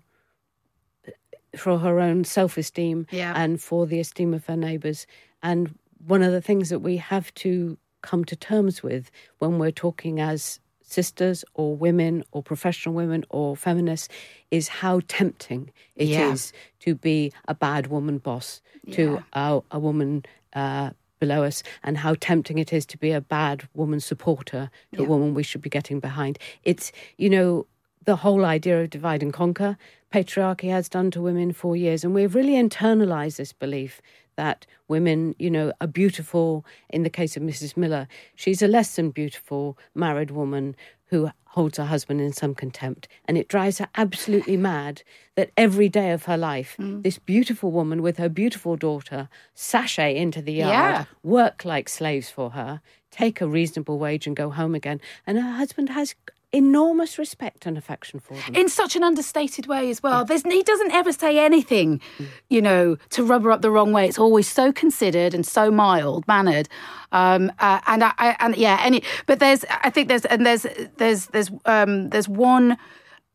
for 1.56 1.78
her 1.78 2.00
own 2.00 2.24
self-esteem 2.24 3.06
Yeah. 3.10 3.32
and 3.36 3.60
for 3.60 3.86
the 3.86 4.00
esteem 4.00 4.34
of 4.34 4.46
her 4.46 4.56
neighbours. 4.56 5.06
And 5.42 5.76
one 6.06 6.22
of 6.22 6.32
the 6.32 6.40
things 6.40 6.68
that 6.70 6.80
we 6.80 6.96
have 6.98 7.32
to 7.34 7.78
come 8.02 8.24
to 8.26 8.36
terms 8.36 8.82
with 8.82 9.10
when 9.38 9.58
we're 9.58 9.70
talking 9.70 10.20
as 10.20 10.60
sisters 10.82 11.44
or 11.54 11.74
women 11.74 12.22
or 12.32 12.42
professional 12.42 12.94
women 12.94 13.24
or 13.30 13.56
feminists 13.56 14.08
is 14.50 14.68
how 14.68 15.00
tempting 15.08 15.70
it 15.96 16.08
is 16.10 16.52
Yeah. 16.52 16.58
to 16.80 16.94
be 16.94 17.32
a 17.48 17.54
bad 17.54 17.86
woman 17.88 18.18
boss 18.18 18.60
to 18.92 19.24
a, 19.32 19.60
a 19.70 19.78
woman 19.78 20.24
uh, 20.52 20.90
below 21.18 21.42
us 21.42 21.62
and 21.82 21.96
how 21.98 22.14
tempting 22.20 22.58
it 22.58 22.70
is 22.72 22.84
to 22.84 22.98
be 22.98 23.10
a 23.12 23.20
bad 23.20 23.66
woman 23.72 23.98
supporter 23.98 24.70
to 24.92 25.02
a 25.02 25.06
woman 25.06 25.32
we 25.32 25.42
should 25.42 25.62
be 25.62 25.70
getting 25.70 26.00
behind. 26.00 26.38
It's, 26.64 26.92
you 27.16 27.30
know, 27.30 27.66
the 28.04 28.16
whole 28.16 28.44
idea 28.44 28.82
of 28.82 28.90
divide 28.90 29.22
and 29.22 29.32
conquer 29.32 29.78
patriarchy 30.12 30.68
has 30.70 30.88
done 30.90 31.10
to 31.12 31.22
women 31.22 31.52
for 31.54 31.74
years. 31.74 32.04
And 32.04 32.14
we've 32.14 32.34
really 32.34 32.52
internalized 32.62 33.36
this 33.36 33.54
belief 33.54 34.02
that 34.36 34.66
women, 34.88 35.34
you 35.38 35.50
know, 35.50 35.72
are 35.80 35.86
beautiful. 35.86 36.64
In 36.90 37.02
the 37.02 37.10
case 37.10 37.36
of 37.36 37.42
Mrs. 37.42 37.76
Miller, 37.76 38.08
she's 38.34 38.62
a 38.62 38.68
less 38.68 38.96
than 38.96 39.10
beautiful 39.10 39.78
married 39.94 40.30
woman 40.30 40.76
who 41.06 41.30
holds 41.44 41.78
her 41.78 41.84
husband 41.84 42.20
in 42.20 42.32
some 42.32 42.54
contempt. 42.54 43.06
And 43.26 43.38
it 43.38 43.48
drives 43.48 43.78
her 43.78 43.88
absolutely 43.94 44.56
mad 44.56 45.02
that 45.36 45.50
every 45.56 45.88
day 45.88 46.10
of 46.10 46.24
her 46.24 46.36
life, 46.36 46.76
mm. 46.78 47.02
this 47.02 47.18
beautiful 47.18 47.70
woman 47.70 48.02
with 48.02 48.16
her 48.18 48.28
beautiful 48.28 48.76
daughter 48.76 49.28
sashay 49.54 50.16
into 50.16 50.42
the 50.42 50.54
yard, 50.54 50.70
Yeah. 50.72 51.04
work 51.22 51.64
like 51.64 51.88
slaves 51.88 52.30
for 52.30 52.50
her, 52.50 52.80
take 53.12 53.40
a 53.40 53.46
reasonable 53.46 53.98
wage 54.00 54.26
and 54.26 54.34
go 54.34 54.50
home 54.50 54.74
again. 54.74 55.00
And 55.26 55.38
her 55.38 55.52
husband 55.52 55.90
has 55.90 56.16
enormous 56.54 57.18
respect 57.18 57.66
and 57.66 57.76
affection 57.76 58.20
for 58.20 58.34
them. 58.34 58.54
in 58.54 58.68
such 58.68 58.96
an 58.96 59.02
understated 59.02 59.66
way 59.66 59.90
as 59.90 60.02
well. 60.02 60.24
There's, 60.24 60.42
he 60.42 60.62
doesn't 60.62 60.92
ever 60.92 61.12
say 61.12 61.38
anything, 61.38 62.00
you 62.48 62.62
know, 62.62 62.96
to 63.10 63.24
rub 63.24 63.42
her 63.42 63.50
up 63.50 63.60
the 63.60 63.70
wrong 63.70 63.92
way. 63.92 64.08
It's 64.08 64.18
always 64.18 64.48
so 64.48 64.72
considered 64.72 65.34
and 65.34 65.44
so 65.44 65.70
mild 65.70 66.26
mannered. 66.28 66.68
Um, 67.12 67.52
uh, 67.58 67.80
and 67.86 68.04
I, 68.04 68.12
I, 68.18 68.36
and 68.40 68.56
yeah, 68.56 68.78
any. 68.80 69.02
But 69.26 69.40
there's, 69.40 69.64
I 69.68 69.90
think 69.90 70.08
there's, 70.08 70.24
and 70.24 70.46
there's, 70.46 70.66
there's, 70.96 71.26
there's, 71.26 71.50
um, 71.66 72.10
there's 72.10 72.28
one. 72.28 72.76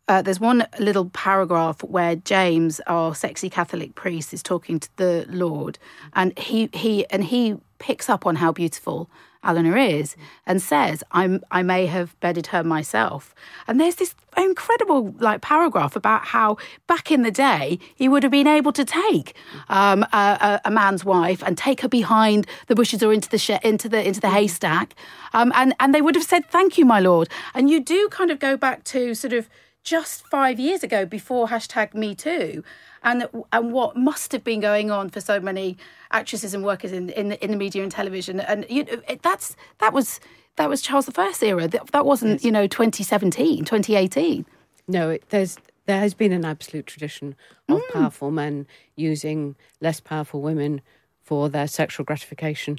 Uh, 0.07 0.23
there's 0.23 0.39
one 0.39 0.65
little 0.79 1.07
paragraph 1.11 1.83
where 1.83 2.15
James, 2.15 2.81
our 2.87 3.13
sexy 3.13 3.47
Catholic 3.47 3.93
priest, 3.93 4.33
is 4.33 4.41
talking 4.41 4.79
to 4.79 4.89
the 4.95 5.23
Lord, 5.29 5.77
and 6.13 6.35
he 6.35 6.67
he 6.73 7.05
and 7.11 7.23
he 7.23 7.57
picks 7.77 8.09
up 8.09 8.25
on 8.25 8.37
how 8.37 8.51
beautiful 8.51 9.07
Eleanor 9.43 9.77
is, 9.77 10.15
and 10.45 10.61
says, 10.61 11.03
"I'm 11.11 11.41
I 11.49 11.63
may 11.63 11.85
have 11.85 12.19
bedded 12.19 12.47
her 12.47 12.63
myself." 12.63 13.33
And 13.67 13.79
there's 13.79 13.95
this 13.95 14.13
incredible 14.37 15.15
like 15.19 15.41
paragraph 15.41 15.95
about 15.95 16.25
how 16.25 16.57
back 16.87 17.11
in 17.11 17.23
the 17.23 17.31
day 17.31 17.79
he 17.95 18.09
would 18.09 18.23
have 18.23 18.31
been 18.31 18.47
able 18.47 18.71
to 18.73 18.85
take 18.85 19.33
um, 19.69 20.03
a, 20.13 20.61
a, 20.65 20.71
man's 20.71 21.03
wife 21.03 21.41
and 21.43 21.57
take 21.57 21.81
her 21.81 21.87
behind 21.87 22.45
the 22.67 22.75
bushes 22.75 23.01
or 23.01 23.11
into 23.13 23.29
the 23.29 23.59
into 23.63 23.87
the 23.87 24.05
into 24.05 24.19
the 24.19 24.29
haystack, 24.29 24.93
um, 25.33 25.51
and 25.55 25.73
and 25.79 25.95
they 25.95 26.01
would 26.01 26.15
have 26.15 26.25
said, 26.25 26.45
"Thank 26.49 26.77
you, 26.77 26.85
my 26.85 26.99
lord." 26.99 27.29
And 27.53 27.69
you 27.69 27.79
do 27.79 28.09
kind 28.09 28.31
of 28.31 28.39
go 28.39 28.57
back 28.57 28.83
to 28.85 29.15
sort 29.15 29.33
of 29.33 29.49
just 29.83 30.27
five 30.27 30.59
years 30.59 30.83
ago 30.83 31.05
before 31.05 31.47
hashtag 31.47 31.93
me 31.93 32.13
too 32.13 32.63
and 33.03 33.27
and 33.51 33.71
what 33.73 33.95
must 33.95 34.31
have 34.31 34.43
been 34.43 34.59
going 34.59 34.91
on 34.91 35.09
for 35.09 35.21
so 35.21 35.39
many 35.39 35.77
actresses 36.11 36.53
and 36.53 36.63
workers 36.63 36.91
in 36.91 37.09
in, 37.09 37.29
the- 37.29 37.43
in 37.43 37.51
the 37.51 37.57
media 37.57 37.83
and 37.83 37.91
television. 37.91 38.39
And 38.39 38.65
you 38.69 38.83
know 38.83 39.01
it, 39.07 39.21
that's 39.21 39.55
that 39.79 39.93
was 39.93 40.19
that 40.55 40.69
was 40.69 40.81
Charles 40.81 41.09
I 41.17 41.33
era. 41.41 41.67
That, 41.67 41.87
that 41.91 42.05
wasn't 42.05 42.43
you 42.43 42.51
know 42.51 42.67
2017 42.67 43.65
2018 43.65 44.45
No, 44.87 45.11
it, 45.11 45.23
there's 45.29 45.57
there 45.85 45.99
has 45.99 46.13
been 46.13 46.31
an 46.31 46.45
absolute 46.45 46.85
tradition 46.85 47.35
of 47.67 47.81
mm. 47.81 47.93
powerful 47.93 48.29
men 48.29 48.67
using 48.95 49.55
less 49.81 49.99
powerful 49.99 50.41
women 50.41 50.81
for 51.23 51.49
their 51.49 51.67
sexual 51.67 52.03
gratification 52.03 52.77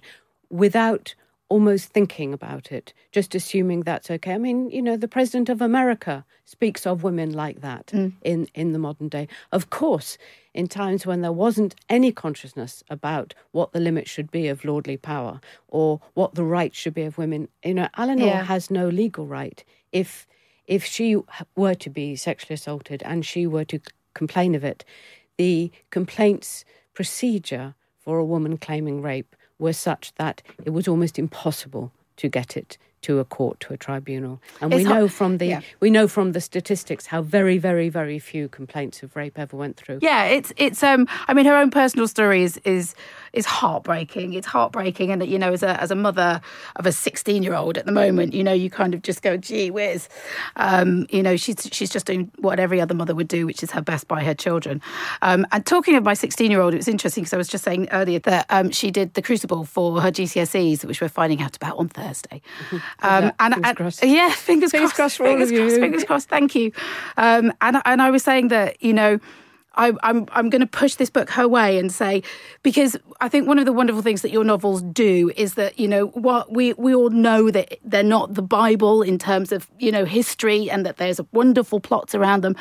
without 0.49 1.15
almost 1.51 1.89
thinking 1.89 2.33
about 2.33 2.71
it, 2.73 2.95
just 3.13 3.35
assuming 3.35 3.81
that's 3.81 4.11
okay. 4.11 4.33
I 4.33 4.39
mean, 4.39 4.71
you 4.71 4.81
know, 4.81 4.97
the 4.97 5.09
president 5.09 5.49
of 5.49 5.61
America 5.61 6.25
speaks 6.45 6.87
of 6.87 7.03
women 7.03 7.33
like 7.33 7.61
that 7.61 7.89
mm. 7.89 8.13
in, 8.23 8.49
in 8.55 8.73
the 8.73 8.79
modern 8.79 9.09
day. 9.09 9.29
Of 9.53 9.69
course, 9.69 10.17
in 10.55 10.69
times 10.69 11.05
when 11.05 11.21
there 11.21 11.33
wasn't 11.33 11.75
any 11.89 12.13
consciousness 12.13 12.85
about 12.89 13.35
what 13.51 13.73
the 13.73 13.81
limit 13.81 14.09
should 14.09 14.31
be 14.31 14.47
of 14.47 14.65
lordly 14.65 14.97
power 14.97 15.41
or 15.69 16.01
what 16.15 16.37
the 16.37 16.45
rights 16.45 16.79
should 16.79 16.95
be 16.95 17.03
of 17.03 17.19
women, 17.19 17.49
you 17.65 17.75
know, 17.75 17.89
Eleanor 17.99 18.27
Yeah. 18.27 18.45
has 18.45 18.71
no 18.71 18.89
legal 18.89 19.27
right. 19.27 19.63
If 19.93 20.27
if 20.67 20.85
she 20.85 21.17
were 21.57 21.75
to 21.75 21.91
be 21.91 22.15
sexually 22.15 22.55
assaulted 22.55 23.03
and 23.03 23.27
she 23.27 23.45
were 23.45 23.65
to 23.65 23.81
complain 24.15 24.55
of 24.55 24.63
it, 24.63 24.85
the 25.37 25.73
complaints 25.91 26.65
procedure 26.95 27.75
for 27.99 28.19
a 28.19 28.25
woman 28.25 28.57
claiming 28.57 29.03
rape 29.03 29.35
were 29.61 29.73
such 29.73 30.15
that 30.15 30.43
it 30.65 30.71
was 30.71 30.89
almost 30.89 31.19
impossible 31.19 31.93
to 32.17 32.29
get 32.29 32.57
it 32.57 32.79
to 33.03 33.19
a 33.19 33.25
court, 33.25 33.59
to 33.61 33.73
a 33.73 33.77
tribunal. 33.77 34.41
And 34.61 34.71
we 34.73 34.81
It's 34.81 34.87
hard- 34.87 34.99
know 35.01 35.09
from 35.09 35.39
the 35.39 35.47
yeah. 35.47 35.61
we 35.81 35.91
know 35.91 36.07
from 36.07 36.33
the 36.33 36.41
statistics 36.41 37.07
how 37.07 37.23
very, 37.23 37.57
very, 37.59 37.89
very 37.89 38.19
few 38.19 38.49
complaints 38.49 39.03
of 39.03 39.17
rape 39.17 39.39
ever 39.39 39.57
went 39.57 39.77
through. 39.77 40.01
Yeah, 40.03 40.25
it's 40.27 40.53
it's 40.57 40.83
um 40.83 41.09
I 41.27 41.35
mean 41.35 41.47
her 41.47 41.57
own 41.57 41.71
personal 41.71 42.07
story 42.09 42.43
is 42.43 42.59
is 42.65 42.95
is 43.33 43.47
heartbreaking. 43.47 44.35
It's 44.35 44.47
heartbreaking 44.47 45.13
and 45.13 45.23
that 45.23 45.29
you 45.29 45.39
know 45.39 45.53
as 45.53 45.63
a 45.63 45.81
as 45.81 45.91
a 45.91 45.95
mother 45.95 46.41
of 46.77 46.85
a 46.85 46.91
16-year-old 46.91 47.79
at 47.79 47.87
the 47.87 47.93
moment, 47.93 48.35
you 48.35 48.43
know, 48.45 48.53
you 48.53 48.69
kind 48.69 48.93
of 48.95 49.03
just 49.03 49.23
go 49.23 49.37
gee 49.37 49.71
whiz. 49.71 50.09
Um 50.57 51.07
you 51.11 51.23
know, 51.23 51.37
she's 51.37 51.69
she's 51.73 51.91
just 51.91 52.07
doing 52.07 52.31
what 52.39 52.61
every 52.61 52.81
other 52.81 52.95
mother 52.95 53.15
would 53.15 53.29
do, 53.29 53.47
which 53.47 53.63
is 53.63 53.71
her 53.71 53.81
best 53.83 54.09
by 54.09 54.23
her 54.25 54.35
children. 54.35 54.83
Um 55.23 55.47
and 55.53 55.65
talking 55.65 55.95
of 55.97 56.05
my 56.05 56.13
16-year-old, 56.15 56.75
it 56.75 56.79
was 56.79 56.89
interesting 56.89 57.23
because 57.23 57.33
I 57.33 57.39
was 57.39 57.49
just 57.49 57.65
saying 57.65 57.89
earlier 57.93 58.19
that 58.21 58.47
um 58.51 58.71
she 58.71 58.91
did 58.91 59.15
the 59.15 59.23
crucible 59.23 59.65
for 59.65 60.01
her 60.03 60.11
GCSEs, 60.11 60.85
which 60.85 61.01
we're 61.01 61.09
finding 61.09 61.41
out 61.41 61.57
about 61.57 61.79
on 61.79 61.89
Thursday. 61.89 62.43
Um, 63.03 63.33
and, 63.39 63.55
Fingers 63.55 63.75
crossed. 63.77 64.05
yeah, 64.05 64.31
fingers, 64.35 64.71
Fingers 64.73 64.93
crossed. 64.93 65.19
crossed 65.19 65.19
fingers. 65.19 65.51
Crossed, 65.51 65.77
fingers 65.77 66.05
crossed. 66.05 66.29
Thank 66.29 66.55
you. 66.55 66.73
Um, 67.17 67.53
and 67.61 67.81
and 67.85 68.03
I 68.03 68.11
was 68.11 68.23
saying 68.23 68.49
that 68.49 68.83
you 68.83 68.93
know. 68.93 69.19
I, 69.77 69.93
I'm 70.03 70.27
I'm 70.33 70.51
going 70.51 70.63
to 70.63 70.67
push 70.67 70.97
this 70.97 71.11
book 71.11 71.31
her 71.31 71.47
way 71.47 71.79
and 71.79 71.93
say 71.93 72.25
because 72.65 72.97
I 73.21 73.29
think 73.29 73.47
one 73.47 73.61
of 73.61 73.67
the 73.67 73.73
wonderful 73.73 74.03
things 74.03 74.21
that 74.23 74.33
your 74.33 74.43
novels 74.43 74.83
do 74.83 75.31
is 75.37 75.55
that 75.55 75.79
you 75.79 75.87
know 75.87 76.07
what 76.09 76.53
we 76.53 76.73
we 76.73 76.93
all 76.93 77.09
know 77.11 77.53
that 77.53 77.79
they're 77.85 78.03
not 78.03 78.35
the 78.35 78.43
Bible 78.43 79.01
in 79.01 79.17
terms 79.17 79.53
of 79.53 79.71
you 79.79 79.93
know 79.93 80.05
history 80.05 80.69
and 80.69 80.85
that 80.85 80.97
there's 80.97 81.21
wonderful 81.31 81.79
plots 81.79 82.17
around 82.17 82.41
them, 82.43 82.57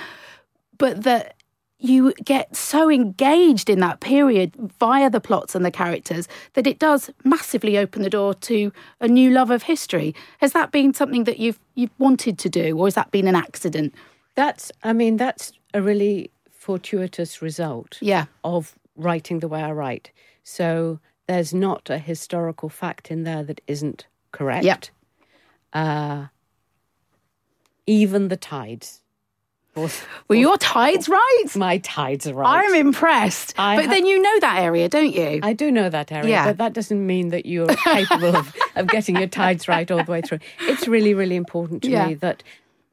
but 0.77 1.01
that 1.03 1.33
you 1.81 2.13
get 2.25 2.55
so 2.55 2.89
engaged 2.89 3.69
in 3.69 3.79
that 3.79 4.01
period 4.01 4.53
via 4.79 5.09
the 5.09 5.21
plots 5.21 5.55
and 5.55 5.63
the 5.65 5.71
characters 5.71 6.27
that 6.53 6.67
it 6.67 6.77
does 6.77 7.09
massively 7.23 7.77
open 7.77 8.01
the 8.01 8.09
door 8.09 8.33
to 8.33 8.71
a 8.99 9.07
new 9.07 9.31
love 9.31 9.49
of 9.49 9.63
history. 9.63 10.13
Has 10.39 10.51
that 10.51 10.71
been 10.71 10.93
something 10.93 11.23
that 11.23 11.39
you've 11.39 11.59
you've 11.75 11.97
wanted 11.97 12.37
to 12.39 12.49
do, 12.49 12.77
or 12.77 12.85
has 12.87 12.95
that 12.95 13.11
been 13.11 13.27
an 13.27 13.35
accident? 13.35 13.93
That's, 14.35 14.71
I 14.83 14.93
mean, 14.93 15.17
that's 15.17 15.53
a 15.73 15.81
really 15.81 16.31
fortuitous 16.51 17.41
result 17.41 17.97
Yeah. 18.01 18.25
of 18.43 18.77
writing 18.95 19.39
the 19.39 19.47
way 19.47 19.61
I 19.61 19.71
write. 19.71 20.11
So 20.43 20.99
there's 21.27 21.53
not 21.53 21.89
a 21.89 21.97
historical 21.97 22.69
fact 22.69 23.09
in 23.11 23.23
there 23.23 23.43
that 23.43 23.61
isn't 23.67 24.05
correct. 24.31 24.65
Yep. 24.65 24.85
Uh, 25.73 26.25
even 27.85 28.27
the 28.27 28.37
tides. 28.37 29.01
Well, 29.75 30.37
your 30.39 30.57
tides 30.57 31.07
right. 31.07 31.43
my 31.55 31.77
tides 31.77 32.27
are 32.27 32.33
right. 32.33 32.65
I'm 32.65 32.75
impressed. 32.75 33.53
I 33.57 33.77
but 33.77 33.89
then 33.89 34.05
you 34.05 34.21
know 34.21 34.39
that 34.41 34.59
area, 34.59 34.89
don't 34.89 35.13
you? 35.13 35.39
I 35.41 35.53
do 35.53 35.71
know 35.71 35.89
that 35.89 36.11
area, 36.11 36.29
Yeah. 36.29 36.45
but 36.45 36.57
that 36.57 36.73
doesn't 36.73 37.05
mean 37.05 37.29
that 37.29 37.45
you're 37.45 37.67
capable 37.83 38.35
of, 38.35 38.53
of 38.75 38.87
getting 38.87 39.15
your 39.17 39.27
tides 39.27 39.67
right 39.67 39.89
all 39.89 40.03
the 40.03 40.11
way 40.11 40.21
through. 40.21 40.39
It's 40.61 40.87
really, 40.87 41.13
really 41.13 41.35
important 41.35 41.83
to 41.83 41.89
Yeah. 41.89 42.07
me 42.07 42.13
that, 42.15 42.43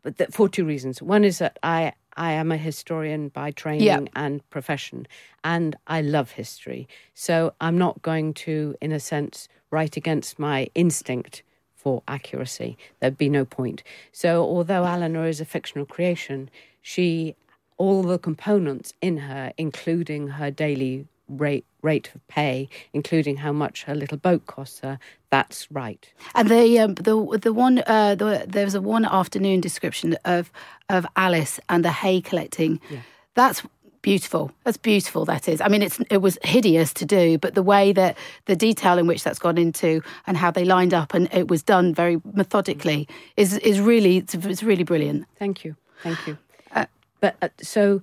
but 0.03 0.19
that 0.19 0.33
for 0.33 0.49
two 0.49 0.65
reasons. 0.65 1.03
One 1.03 1.25
is 1.25 1.39
that 1.39 1.59
I 1.63 1.93
I 2.19 2.33
am 2.33 2.51
a 2.51 2.57
historian 2.57 3.29
by 3.29 3.51
training 3.51 4.09
and 4.17 4.49
profession, 4.51 5.07
and 5.45 5.77
I 5.87 6.01
love 6.01 6.31
history. 6.31 6.89
So 7.13 7.53
I'm 7.61 7.77
not 7.77 8.01
going 8.01 8.33
to, 8.35 8.75
in 8.81 8.91
a 8.93 9.01
sense, 9.01 9.49
write 9.71 9.99
against 9.99 10.39
my 10.39 10.69
instinct 10.75 11.43
for 11.87 12.03
accuracy. 12.09 12.77
There'd 12.99 13.17
be 13.17 13.29
no 13.29 13.45
point. 13.45 13.85
So 14.11 14.43
although 14.43 14.83
Eleanor 14.83 15.29
is 15.29 15.41
a 15.41 15.45
fictional 15.45 15.87
creation, 15.87 16.51
she 16.83 17.37
all 17.77 18.03
the 18.03 18.19
components 18.19 18.93
in 19.01 19.19
her, 19.19 19.53
including 19.57 20.27
her 20.39 20.51
daily 20.51 21.07
rate 21.29 21.65
rate 21.83 22.11
of 22.13 22.27
pay, 22.27 22.69
including 22.93 23.37
how 23.37 23.53
much 23.53 23.85
her 23.85 23.95
little 23.95 24.19
boat 24.19 24.47
costs 24.47 24.81
her, 24.81 24.99
that's 25.31 25.71
right. 25.71 26.13
And 26.35 26.49
the 26.49 26.81
um, 26.81 26.95
the 26.95 27.39
the 27.41 27.53
one 27.53 27.85
uh, 27.87 28.17
the, 28.17 28.45
there 28.49 28.65
was 28.65 28.75
a 28.75 28.81
one 28.81 29.05
afternoon 29.05 29.61
description 29.61 30.17
of 30.25 30.51
of 30.89 31.07
Alice 31.15 31.61
and 31.69 31.85
the 31.85 31.93
hay 31.93 32.21
collecting. 32.21 32.81
That's 33.35 33.63
beautiful. 34.07 34.53
That's 34.63 34.77
beautiful. 34.77 35.25
That 35.25 35.49
is. 35.49 35.61
I 35.61 35.67
mean, 35.67 35.83
it's 35.83 35.99
it 36.11 36.19
was 36.19 36.39
hideous 36.45 36.95
to 36.95 37.05
do, 37.05 37.39
but 37.39 37.57
the 37.57 37.63
way 37.63 37.93
that 37.93 38.17
the 38.45 38.55
detail 38.55 38.99
in 38.99 39.09
which 39.09 39.25
that's 39.25 39.41
gone 39.41 39.59
into 39.59 40.01
and 40.29 40.37
how 40.37 40.53
they 40.53 40.65
lined 40.65 40.95
up 40.95 41.13
and 41.13 41.29
it 41.33 41.49
was 41.49 41.65
done 41.65 41.93
very 41.93 42.21
methodically 42.33 43.09
is 43.37 43.59
is 43.59 43.81
really 43.81 44.19
it's, 44.19 44.35
it's 44.35 44.63
really 44.63 44.85
brilliant. 44.85 45.27
Thank 45.41 45.65
you, 45.65 45.75
thank 46.05 46.25
you. 46.25 46.39
but 47.21 47.35
uh, 47.43 47.49
so, 47.61 48.01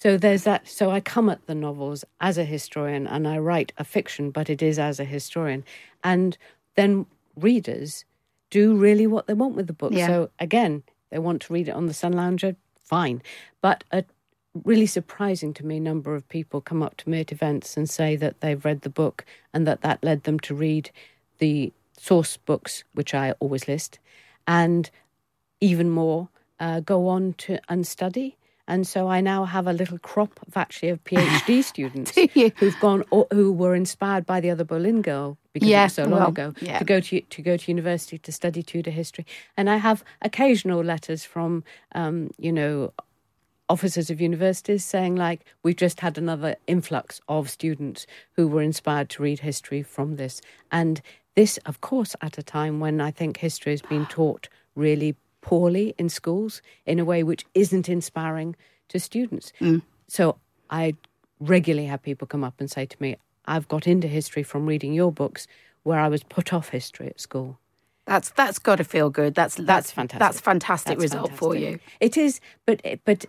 so 0.00 0.16
there's 0.16 0.42
that. 0.42 0.66
So 0.68 0.90
I 0.90 0.98
come 0.98 1.30
at 1.30 1.46
the 1.46 1.54
novels 1.54 2.04
as 2.20 2.36
a 2.36 2.44
historian, 2.44 3.06
and 3.06 3.28
I 3.28 3.38
write 3.38 3.72
a 3.78 3.84
fiction, 3.84 4.32
but 4.32 4.50
it 4.50 4.60
is 4.60 4.80
as 4.80 4.98
a 4.98 5.04
historian, 5.04 5.64
and 6.02 6.36
then 6.74 7.06
readers 7.36 8.04
do 8.50 8.74
really 8.74 9.06
what 9.06 9.28
they 9.28 9.34
want 9.34 9.54
with 9.54 9.68
the 9.68 9.78
book. 9.82 9.92
Yeah. 9.92 10.08
So 10.08 10.30
again, 10.40 10.82
they 11.10 11.20
want 11.20 11.42
to 11.42 11.52
read 11.52 11.68
it 11.68 11.76
on 11.76 11.86
the 11.86 11.94
Sun 11.94 12.14
Lounger, 12.14 12.56
fine. 12.82 13.22
But 13.60 13.84
a 13.92 14.02
really 14.64 14.86
surprising 14.86 15.54
to 15.54 15.66
me 15.66 15.78
number 15.78 16.14
of 16.14 16.28
people 16.28 16.60
come 16.60 16.82
up 16.82 16.96
to 16.98 17.08
me 17.08 17.20
at 17.20 17.32
events 17.32 17.76
and 17.76 17.88
say 17.88 18.16
that 18.16 18.40
they've 18.40 18.64
read 18.64 18.82
the 18.82 18.90
book 18.90 19.24
and 19.54 19.66
that 19.66 19.82
that 19.82 20.02
led 20.02 20.24
them 20.24 20.40
to 20.40 20.54
read 20.54 20.90
the 21.38 21.72
source 21.98 22.36
books, 22.36 22.84
which 22.94 23.14
I 23.14 23.32
always 23.40 23.68
list, 23.68 23.98
and 24.46 24.90
even 25.60 25.90
more 25.90 26.28
uh, 26.58 26.80
go 26.80 27.08
on 27.08 27.34
to 27.38 27.58
and 27.68 27.86
study. 27.86 28.36
And 28.66 28.86
so 28.86 29.08
I 29.08 29.20
now 29.20 29.46
have 29.46 29.66
a 29.66 29.72
little 29.72 29.98
crop 29.98 30.38
of 30.46 30.56
actually 30.56 30.90
of 30.90 31.02
PhD 31.02 31.64
students 31.72 32.16
who've 32.58 32.78
gone 32.78 33.02
or 33.10 33.26
who 33.32 33.52
were 33.52 33.74
inspired 33.74 34.24
by 34.24 34.38
the 34.40 34.48
other 34.50 34.62
Boleyn 34.62 35.02
girl 35.02 35.38
because 35.52 35.68
Yeah, 35.68 35.82
it 35.82 35.84
was 35.86 35.94
so 35.94 36.02
long 36.04 36.12
well, 36.12 36.28
ago 36.28 36.54
yeah. 36.60 36.78
to 36.78 36.84
go 36.84 37.00
to 37.00 37.20
to 37.20 37.42
go 37.42 37.56
to 37.56 37.70
university 37.70 38.18
to 38.18 38.30
study 38.32 38.62
Tudor 38.62 38.92
history. 38.92 39.26
And 39.56 39.68
I 39.68 39.78
have 39.78 40.04
occasional 40.22 40.84
letters 40.84 41.24
from 41.24 41.64
um, 41.96 42.30
you 42.38 42.52
know 42.52 42.92
officers 43.70 44.10
of 44.10 44.20
universities 44.20 44.84
saying 44.84 45.14
like 45.14 45.44
we've 45.62 45.76
just 45.76 46.00
had 46.00 46.18
another 46.18 46.56
influx 46.66 47.20
of 47.28 47.48
students 47.48 48.04
who 48.32 48.48
were 48.48 48.60
inspired 48.60 49.08
to 49.08 49.22
read 49.22 49.38
history 49.38 49.80
from 49.80 50.16
this 50.16 50.42
and 50.72 51.00
this 51.36 51.56
of 51.66 51.80
course 51.80 52.16
at 52.20 52.36
a 52.36 52.42
time 52.42 52.80
when 52.80 53.00
i 53.00 53.12
think 53.12 53.36
history 53.36 53.72
has 53.72 53.80
been 53.82 54.04
taught 54.06 54.48
really 54.74 55.14
poorly 55.40 55.94
in 55.98 56.08
schools 56.08 56.60
in 56.84 56.98
a 56.98 57.04
way 57.04 57.22
which 57.22 57.46
isn't 57.54 57.88
inspiring 57.88 58.56
to 58.88 58.98
students 58.98 59.52
mm. 59.60 59.80
so 60.08 60.36
i 60.70 60.92
regularly 61.38 61.86
have 61.86 62.02
people 62.02 62.26
come 62.26 62.42
up 62.42 62.54
and 62.58 62.68
say 62.68 62.84
to 62.84 62.96
me 62.98 63.16
i've 63.46 63.68
got 63.68 63.86
into 63.86 64.08
history 64.08 64.42
from 64.42 64.66
reading 64.66 64.92
your 64.92 65.12
books 65.12 65.46
where 65.84 66.00
i 66.00 66.08
was 66.08 66.24
put 66.24 66.52
off 66.52 66.70
history 66.70 67.06
at 67.06 67.20
school 67.20 67.56
That's 68.06 68.30
that's 68.30 68.58
got 68.58 68.76
to 68.76 68.84
feel 68.84 69.08
good. 69.08 69.34
That's 69.36 69.54
that's, 69.54 69.66
that's 69.66 69.90
fantastic. 69.92 70.18
That's 70.18 70.40
fantastic 70.40 70.98
That's 70.98 71.12
result 71.12 71.32
for 71.32 71.54
you. 71.54 71.78
It 72.00 72.16
is, 72.16 72.40
but 72.66 72.82
but 73.04 73.26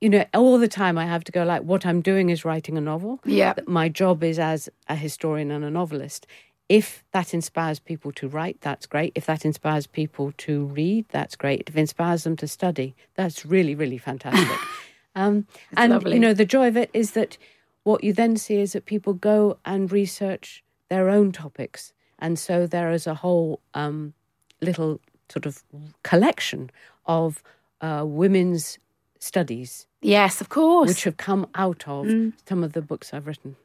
you 0.00 0.10
know, 0.10 0.24
all 0.34 0.58
the 0.58 0.68
time 0.68 0.98
I 0.98 1.06
have 1.06 1.24
to 1.24 1.32
go 1.32 1.44
like, 1.44 1.62
what 1.62 1.86
I'm 1.86 2.00
doing 2.00 2.28
is 2.28 2.44
writing 2.44 2.76
a 2.76 2.80
novel. 2.80 3.20
Yeah. 3.24 3.54
My 3.66 3.88
job 3.88 4.22
is 4.22 4.38
as 4.38 4.68
a 4.88 4.96
historian 4.96 5.50
and 5.50 5.64
a 5.64 5.70
novelist. 5.70 6.26
If 6.68 7.04
that 7.12 7.32
inspires 7.32 7.78
people 7.78 8.12
to 8.12 8.28
write, 8.28 8.60
that's 8.60 8.86
great. 8.86 9.12
If 9.14 9.26
that 9.26 9.44
inspires 9.44 9.86
people 9.86 10.32
to 10.38 10.64
read, 10.66 11.06
that's 11.10 11.36
great. 11.36 11.64
If 11.68 11.76
it 11.76 11.80
inspires 11.80 12.24
them 12.24 12.36
to 12.36 12.48
study, 12.48 12.94
that's 13.14 13.46
really, 13.46 13.74
really 13.74 13.98
fantastic. 13.98 14.58
um, 15.14 15.46
and 15.76 15.92
lovely. 15.92 16.14
you 16.14 16.20
know, 16.20 16.34
the 16.34 16.44
joy 16.44 16.68
of 16.68 16.76
it 16.76 16.90
is 16.92 17.12
that 17.12 17.38
what 17.84 18.02
you 18.02 18.12
then 18.12 18.36
see 18.36 18.56
is 18.56 18.72
that 18.72 18.84
people 18.84 19.14
go 19.14 19.58
and 19.64 19.92
research 19.92 20.64
their 20.88 21.08
own 21.08 21.30
topics, 21.30 21.92
and 22.18 22.36
so 22.36 22.66
there 22.66 22.90
is 22.90 23.06
a 23.06 23.14
whole 23.14 23.60
um, 23.74 24.12
little 24.60 25.00
sort 25.28 25.46
of 25.46 25.62
collection 26.02 26.70
of 27.06 27.44
uh, 27.80 28.02
women's 28.04 28.78
studies 29.18 29.86
Yes, 30.02 30.40
of 30.40 30.48
course. 30.48 30.88
which 30.88 31.04
have 31.04 31.16
come 31.16 31.46
out 31.54 31.84
of 31.88 32.06
Mm. 32.06 32.32
some 32.48 32.62
of 32.64 32.72
the 32.72 32.82
books 32.82 33.12
I've 33.12 33.26
written. 33.26 33.56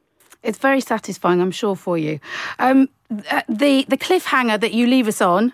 It's 0.42 0.58
very 0.58 0.80
satisfying, 0.80 1.40
I'm 1.40 1.52
sure, 1.52 1.76
for 1.76 1.96
you. 1.96 2.18
Um, 2.58 2.88
the 3.48 3.84
the 3.88 3.96
cliffhanger 3.96 4.58
that 4.60 4.72
you 4.72 4.86
leave 4.86 5.06
us 5.08 5.20
on 5.20 5.52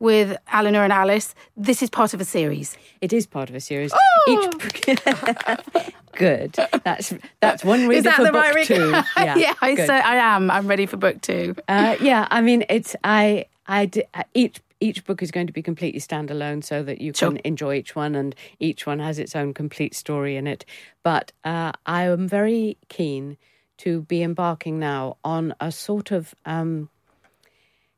with 0.00 0.36
Eleanor 0.52 0.82
and 0.82 0.92
Alice. 0.92 1.34
This 1.56 1.82
is 1.82 1.90
part 1.90 2.14
of 2.14 2.20
a 2.20 2.24
series. 2.24 2.76
It 3.00 3.12
is 3.12 3.26
part 3.26 3.48
of 3.50 3.54
a 3.54 3.60
series. 3.60 3.92
Oh! 3.94 4.00
Each 4.32 4.96
good. 6.12 6.52
That's 6.84 7.14
that's 7.40 7.64
one 7.64 7.86
reader 7.86 8.02
that 8.02 8.16
for 8.16 8.24
the 8.24 8.32
book 8.32 8.54
right 8.54 8.66
two. 8.66 8.90
Yeah, 9.16 9.54
I, 9.60 9.74
so, 9.76 9.92
I 9.94 10.16
am. 10.16 10.50
I'm 10.50 10.66
ready 10.66 10.86
for 10.86 10.96
book 10.96 11.20
two. 11.20 11.54
Uh, 11.68 11.96
yeah, 12.00 12.26
I 12.30 12.40
mean, 12.40 12.64
it's 12.68 12.96
I 13.04 13.46
I 13.66 13.88
uh, 14.14 14.22
each 14.34 14.58
each 14.80 15.04
book 15.04 15.22
is 15.22 15.30
going 15.30 15.46
to 15.46 15.52
be 15.52 15.62
completely 15.62 16.00
standalone, 16.00 16.62
so 16.62 16.82
that 16.82 17.00
you 17.00 17.12
can 17.12 17.38
enjoy 17.44 17.76
each 17.76 17.94
one, 17.94 18.14
and 18.14 18.34
each 18.60 18.86
one 18.86 18.98
has 18.98 19.18
its 19.18 19.34
own 19.34 19.54
complete 19.54 19.94
story 19.94 20.36
in 20.36 20.46
it. 20.46 20.64
But 21.02 21.32
uh, 21.44 21.72
I 21.86 22.04
am 22.04 22.28
very 22.28 22.76
keen 22.88 23.36
to 23.78 24.02
be 24.02 24.22
embarking 24.22 24.78
now 24.78 25.16
on 25.24 25.54
a 25.60 25.72
sort 25.72 26.10
of 26.10 26.34
um, 26.44 26.88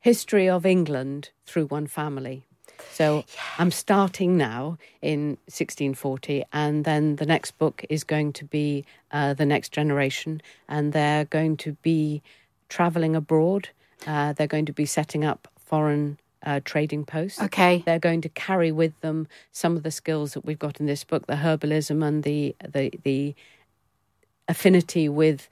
history 0.01 0.49
of 0.49 0.65
England 0.65 1.31
through 1.45 1.67
one 1.67 1.87
family. 1.87 2.47
So 2.93 3.25
I'm 3.59 3.71
starting 3.71 4.37
now 4.37 4.79
in 5.03 5.31
1640, 5.47 6.45
and 6.53 6.85
then 6.85 7.17
the 7.17 7.27
next 7.27 7.59
book 7.59 7.85
is 7.89 8.05
going 8.05 8.33
to 8.35 8.45
be 8.45 8.85
uh, 9.11 9.35
the 9.35 9.47
next 9.47 9.73
generation, 9.73 10.43
and 10.69 10.93
they're 10.93 11.25
going 11.25 11.57
to 11.59 11.73
be 11.83 12.23
traveling 12.69 13.17
abroad. 13.17 13.69
Uh, 14.07 14.33
they're 14.33 14.47
going 14.47 14.67
to 14.67 14.73
be 14.73 14.87
setting 14.87 15.25
up 15.25 15.49
foreign 15.59 16.19
uh, 16.45 16.61
trading 16.65 17.05
posts. 17.05 17.41
Okay. 17.41 17.83
They're 17.87 17.99
going 17.99 18.21
to 18.23 18.29
carry 18.29 18.71
with 18.73 18.99
them 19.01 19.27
some 19.53 19.77
of 19.77 19.83
the 19.83 19.91
skills 19.91 20.35
that 20.35 20.45
we've 20.45 20.59
got 20.59 20.81
in 20.81 20.87
this 20.87 21.05
book, 21.05 21.27
the 21.27 21.35
herbalism 21.37 22.07
and 22.07 22.23
the 22.23 22.55
the 22.69 22.93
the 23.05 23.35
affinity 24.49 25.09
with 25.09 25.49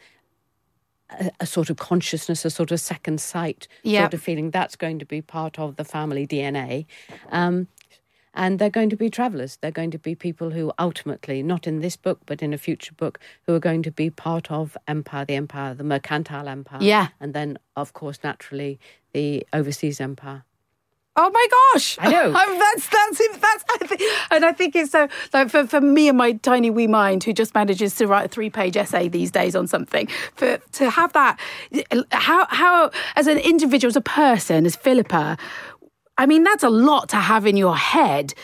a, 1.10 1.30
a 1.40 1.46
sort 1.46 1.70
of 1.70 1.76
consciousness, 1.76 2.44
a 2.44 2.50
sort 2.50 2.70
of 2.70 2.80
second 2.80 3.20
sight 3.20 3.66
Yeah. 3.82 4.02
sort 4.02 4.14
of 4.14 4.22
feeling. 4.22 4.50
That's 4.50 4.76
going 4.76 4.98
to 5.00 5.06
be 5.06 5.20
part 5.22 5.58
of 5.58 5.76
the 5.76 5.84
family 5.84 6.26
DNA. 6.26 6.86
Um, 7.30 7.68
and 8.36 8.58
they're 8.58 8.70
going 8.70 8.90
to 8.90 8.96
be 8.96 9.10
travelers. 9.10 9.58
They're 9.60 9.70
going 9.70 9.92
to 9.92 9.98
be 9.98 10.16
people 10.16 10.50
who 10.50 10.72
ultimately, 10.78 11.40
not 11.42 11.68
in 11.68 11.80
this 11.80 11.96
book, 11.96 12.18
but 12.26 12.42
in 12.42 12.52
a 12.52 12.58
future 12.58 12.92
book, 12.94 13.20
who 13.46 13.54
are 13.54 13.60
going 13.60 13.82
to 13.84 13.92
be 13.92 14.10
part 14.10 14.50
of 14.50 14.76
empire, 14.88 15.24
the 15.24 15.36
empire, 15.36 15.72
the 15.74 15.84
mercantile 15.84 16.48
empire. 16.48 16.80
Yeah. 16.82 17.08
And 17.20 17.32
then, 17.32 17.58
of 17.76 17.92
course, 17.92 18.18
naturally, 18.24 18.80
the 19.12 19.46
overseas 19.52 20.00
empire. 20.00 20.42
Oh 21.16 21.30
my 21.30 21.46
gosh! 21.72 21.96
I 22.00 22.10
know. 22.10 22.32
I'm, 22.36 22.58
that's 22.58 22.88
that's 22.88 23.18
that's. 23.40 23.64
I 23.70 23.86
think, 23.86 24.00
and 24.30 24.44
I 24.44 24.52
think 24.52 24.74
it's 24.74 24.90
so 24.90 25.08
like 25.32 25.48
for, 25.48 25.66
for 25.66 25.80
me 25.80 26.08
and 26.08 26.18
my 26.18 26.32
tiny 26.32 26.70
wee 26.70 26.88
mind, 26.88 27.22
who 27.22 27.32
just 27.32 27.54
manages 27.54 27.94
to 27.96 28.06
write 28.06 28.24
a 28.26 28.28
three 28.28 28.50
page 28.50 28.76
essay 28.76 29.08
these 29.08 29.30
days 29.30 29.54
on 29.54 29.68
something, 29.68 30.08
for 30.34 30.58
to 30.72 30.90
have 30.90 31.12
that, 31.12 31.38
how 32.10 32.46
how 32.50 32.90
as 33.14 33.28
an 33.28 33.38
individual, 33.38 33.88
as 33.90 33.96
a 33.96 34.00
person, 34.00 34.66
as 34.66 34.74
Philippa, 34.74 35.38
I 36.16 36.26
mean, 36.26 36.44
that's 36.44 36.62
a 36.62 36.70
lot 36.70 37.08
to 37.08 37.16
have 37.16 37.44
in 37.44 37.56
your 37.56 37.76
head. 37.76 38.34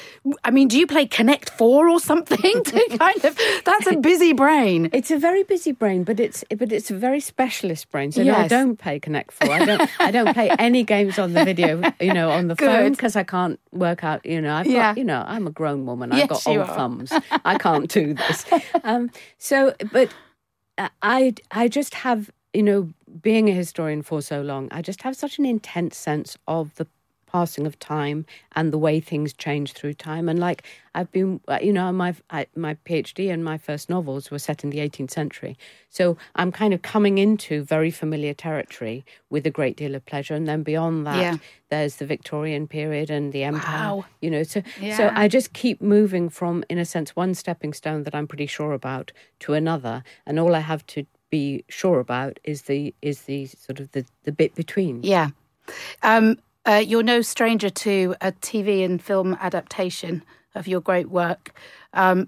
I 0.42 0.50
mean, 0.50 0.66
do 0.66 0.76
you 0.76 0.88
play 0.88 1.06
Connect 1.06 1.50
Four 1.50 1.88
or 1.88 2.00
something? 2.00 2.40
to 2.64 2.98
kind 2.98 3.24
of, 3.24 3.38
that's 3.64 3.86
a 3.86 3.96
busy 3.96 4.32
brain. 4.32 4.90
It's 4.92 5.12
a 5.12 5.18
very 5.18 5.44
busy 5.44 5.70
brain, 5.70 6.02
but 6.02 6.18
it's 6.18 6.42
but 6.58 6.72
it's 6.72 6.90
a 6.90 6.96
very 6.96 7.20
specialist 7.20 7.88
brain. 7.90 8.10
So 8.10 8.24
no, 8.24 8.34
I 8.36 8.48
don't 8.48 8.76
play 8.76 8.98
Connect 8.98 9.30
Four. 9.32 9.52
I 9.52 9.64
don't 9.64 9.88
I 10.00 10.10
don't 10.10 10.34
play 10.34 10.50
any 10.58 10.82
games 10.82 11.16
on 11.18 11.32
the 11.32 11.44
video, 11.44 11.92
you 12.00 12.12
know, 12.12 12.32
on 12.32 12.48
the 12.48 12.56
phone 12.56 12.90
because 12.90 13.14
I 13.14 13.22
can't 13.22 13.60
work 13.70 14.02
out. 14.02 14.26
You 14.26 14.40
know, 14.40 14.54
I've 14.54 14.66
Yeah. 14.66 14.88
got 14.90 14.98
you 14.98 15.04
know, 15.04 15.24
I'm 15.26 15.46
a 15.46 15.52
grown 15.52 15.86
woman. 15.86 16.10
Yes, 16.12 16.22
I've 16.24 16.28
got 16.28 16.46
old 16.48 16.58
are. 16.58 16.74
thumbs. 16.76 17.12
I 17.44 17.56
can't 17.56 17.88
do 17.88 18.14
this. 18.14 18.44
Um, 18.82 19.10
so, 19.38 19.74
but 19.92 20.12
uh, 20.78 20.88
I 21.02 21.34
I 21.52 21.68
just 21.68 21.94
have 21.94 22.30
you 22.52 22.64
know, 22.64 22.88
being 23.22 23.48
a 23.48 23.52
historian 23.52 24.02
for 24.02 24.20
so 24.20 24.40
long, 24.42 24.66
I 24.72 24.82
just 24.82 25.02
have 25.02 25.14
such 25.14 25.38
an 25.38 25.46
intense 25.46 25.96
sense 25.96 26.36
of 26.48 26.74
the 26.74 26.86
passing 27.30 27.66
of 27.66 27.78
time 27.78 28.24
and 28.56 28.72
the 28.72 28.78
way 28.78 29.00
things 29.00 29.32
change 29.32 29.72
through 29.72 29.94
time. 29.94 30.28
And 30.28 30.38
like 30.38 30.64
I've 30.94 31.10
been, 31.12 31.40
uh, 31.46 31.58
you 31.62 31.72
know, 31.72 31.92
my 31.92 32.14
I, 32.30 32.46
my 32.56 32.74
PhD 32.86 33.32
and 33.32 33.44
my 33.44 33.58
first 33.58 33.88
novels 33.88 34.30
were 34.30 34.38
set 34.40 34.64
in 34.64 34.70
the 34.70 34.78
18th 34.78 35.10
century, 35.12 35.56
so 35.88 36.16
I'm 36.34 36.50
kind 36.50 36.74
of 36.74 36.82
coming 36.82 37.18
into 37.18 37.62
very 37.62 37.90
familiar 37.90 38.34
territory 38.34 39.04
with 39.30 39.46
a 39.46 39.50
great 39.50 39.76
deal 39.76 39.94
of 39.94 40.04
pleasure. 40.06 40.34
And 40.34 40.46
then 40.48 40.62
beyond 40.62 41.06
that, 41.06 41.20
Yeah. 41.20 41.36
there's 41.68 41.96
the 41.96 42.06
Victorian 42.06 42.66
period 42.66 43.10
and 43.10 43.32
the 43.32 43.44
Empire. 43.44 43.96
Wow. 43.96 44.04
You 44.20 44.30
know, 44.30 44.42
so 44.42 44.62
so 44.96 45.10
I 45.14 45.28
just 45.28 45.52
keep 45.52 45.80
moving 45.80 46.28
from, 46.28 46.64
in 46.68 46.78
a 46.78 46.84
sense, 46.84 47.14
one 47.14 47.34
stepping 47.34 47.72
stone 47.72 48.02
that 48.04 48.14
I'm 48.14 48.26
pretty 48.26 48.46
sure 48.46 48.72
about 48.72 49.12
to 49.40 49.54
another, 49.54 50.02
and 50.26 50.38
all 50.40 50.54
I 50.56 50.60
have 50.60 50.84
to 50.94 51.06
be 51.30 51.64
sure 51.68 52.00
about 52.00 52.40
is 52.42 52.62
the 52.62 52.92
is 53.02 53.22
the 53.22 53.46
sort 53.46 53.78
of 53.78 53.92
the, 53.92 54.04
the 54.24 54.32
bit 54.32 54.54
between. 54.56 55.04
Yeah. 55.04 55.28
Um, 56.02 56.36
uh, 56.66 56.82
you're 56.84 57.02
no 57.02 57.22
stranger 57.22 57.70
to 57.70 58.14
a 58.20 58.32
TV 58.32 58.84
and 58.84 59.02
film 59.02 59.36
adaptation 59.40 60.22
of 60.54 60.66
your 60.68 60.80
great 60.80 61.10
work. 61.10 61.52
Um, 61.92 62.26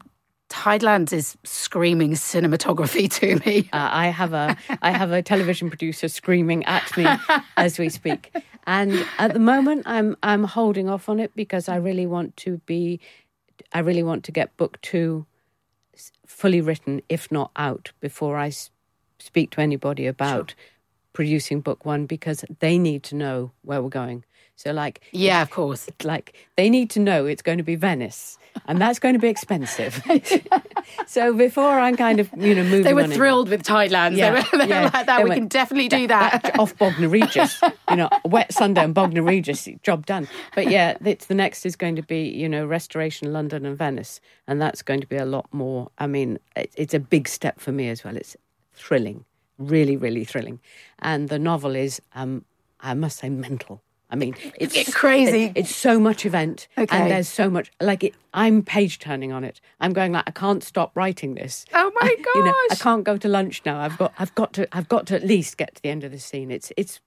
Tidelands 0.49 1.15
is 1.15 1.37
screaming 1.45 2.13
cinematography 2.13 3.11
to 3.11 3.37
me. 3.47 3.69
Uh, 3.73 3.89
I 3.91 4.07
have 4.09 4.35
a 4.35 4.57
I 4.83 4.91
have 4.91 5.11
a 5.11 5.23
television 5.23 5.71
producer 5.71 6.09
screaming 6.09 6.63
at 6.67 6.95
me 6.97 7.07
as 7.57 7.79
we 7.79 7.89
speak, 7.89 8.31
and 8.67 9.07
at 9.19 9.33
the 9.33 9.39
moment 9.39 9.85
I'm 9.87 10.15
I'm 10.23 10.45
holding 10.45 10.91
off 10.91 11.09
on 11.09 11.21
it 11.21 11.35
because 11.35 11.71
I 11.71 11.77
really 11.77 12.07
want 12.07 12.37
to 12.39 12.59
be, 12.67 13.01
I 13.73 13.79
really 13.79 14.03
want 14.03 14.25
to 14.25 14.33
get 14.33 14.55
book 14.59 14.79
two 14.83 15.25
fully 16.27 16.61
written, 16.61 17.01
if 17.09 17.33
not 17.33 17.51
out, 17.57 17.93
before 18.01 18.37
I 18.37 18.53
speak 19.19 19.51
to 19.53 19.61
anybody 19.61 20.07
about 20.07 20.55
producing 21.13 21.61
book 21.61 21.85
one 21.85 22.07
because 22.07 22.45
they 22.61 22.79
need 22.79 23.03
to 23.05 23.15
know 23.15 23.53
where 23.63 23.83
we're 23.83 23.89
going. 23.89 24.25
So 24.57 24.73
like 24.73 25.01
Yeah, 25.13 25.43
of 25.43 25.51
course. 25.51 25.89
like 26.05 26.35
they 26.57 26.71
need 26.71 26.91
to 26.91 27.01
know 27.01 27.27
it's 27.27 27.43
going 27.43 27.59
to 27.59 27.65
be 27.65 27.75
Venice, 27.75 28.39
and 28.67 28.81
that's 28.81 28.99
going 28.99 29.15
to 29.15 29.19
be 29.19 29.29
expensive. 29.29 30.03
so 31.07 31.35
before 31.35 31.79
I'm 31.81 31.97
kind 31.97 32.21
of 32.21 32.31
you 32.37 32.55
know 32.55 32.63
moving, 32.63 32.83
They 32.83 32.95
were 32.95 33.03
in- 33.03 33.11
thrilled 33.11 33.49
with 33.49 33.63
Tidelands. 33.63 34.17
they 34.17 34.31
were, 34.31 34.45
they 34.53 34.59
were 34.59 34.65
yeah. 34.67 34.91
like 34.95 35.07
that. 35.07 35.17
They 35.19 35.25
we 35.25 35.31
went, 35.31 35.41
can 35.41 35.49
definitely 35.49 35.89
do 35.89 36.07
that. 36.09 36.59
off 36.59 36.77
Bognor 36.79 37.09
Regis. 37.09 37.61
You 37.91 37.97
know, 37.97 38.11
wet 38.25 38.53
Sunday 38.53 38.85
and 38.85 38.95
Bognor 38.95 39.23
Regis, 39.23 39.69
job 39.83 40.07
done. 40.07 40.29
But 40.55 40.69
yeah, 40.69 40.97
it's 41.05 41.27
the 41.27 41.35
next 41.35 41.67
is 41.67 41.77
going 41.77 41.97
to 41.97 42.03
be 42.03 42.29
you 42.29 42.49
know 42.49 42.67
Restoration 42.67 43.33
London 43.33 43.67
and 43.67 43.77
Venice, 43.77 44.21
and 44.47 44.61
that's 44.61 44.83
going 44.83 45.01
to 45.01 45.07
be 45.07 45.17
a 45.17 45.27
lot 45.27 45.47
more. 45.53 45.91
I 45.99 46.07
mean, 46.07 46.39
it, 46.57 46.73
it's 46.77 46.95
a 46.95 47.01
big 47.01 47.27
step 47.29 47.59
for 47.59 47.73
me 47.73 47.89
as 47.89 48.05
well. 48.05 48.17
It's 48.17 48.37
thrilling, 48.75 49.25
really, 49.59 49.97
really 49.97 50.25
thrilling, 50.25 50.61
and 50.99 51.29
the 51.29 51.39
novel 51.39 51.75
is, 51.77 52.01
um, 52.15 52.45
I 52.81 52.95
must 52.95 53.19
say, 53.19 53.29
mental. 53.29 53.83
I 54.11 54.15
mean, 54.17 54.35
it's 54.61 54.77
It's 54.77 54.93
crazy. 54.93 55.45
it- 55.45 55.53
it's 55.57 55.75
so 55.75 55.99
much 55.99 56.27
event, 56.27 56.69
Okay. 56.77 56.95
and 56.95 57.11
there's 57.11 57.29
so 57.29 57.49
much. 57.49 57.71
Like, 57.81 58.05
it, 58.05 58.15
I'm 58.35 58.63
page 58.63 58.99
turning 58.99 59.33
on 59.33 59.43
it. 59.43 59.59
I'm 59.81 59.95
going 59.95 60.13
like, 60.13 60.25
I 60.27 60.33
can't 60.33 60.63
stop 60.63 60.91
writing 60.95 61.35
this. 61.35 61.65
Oh 61.73 61.91
my 62.01 62.09
I- 62.09 62.17
you 62.35 62.45
know, 62.45 62.55
I 62.71 62.75
can't 62.75 63.05
go 63.05 63.17
to 63.17 63.29
lunch 63.29 63.63
now. 63.65 63.81
I've 63.81 63.97
got, 63.97 64.13
I've 64.19 64.35
got 64.35 64.53
to, 64.55 64.69
I've 64.77 64.89
got 64.89 65.07
to 65.07 65.15
at 65.15 65.25
least 65.25 65.57
get 65.57 65.77
to 65.77 65.83
the 65.83 65.89
end 65.89 66.05
of 66.05 66.13
the 66.13 66.19
scene. 66.19 66.51
It's, 66.51 66.73
it's 66.77 67.01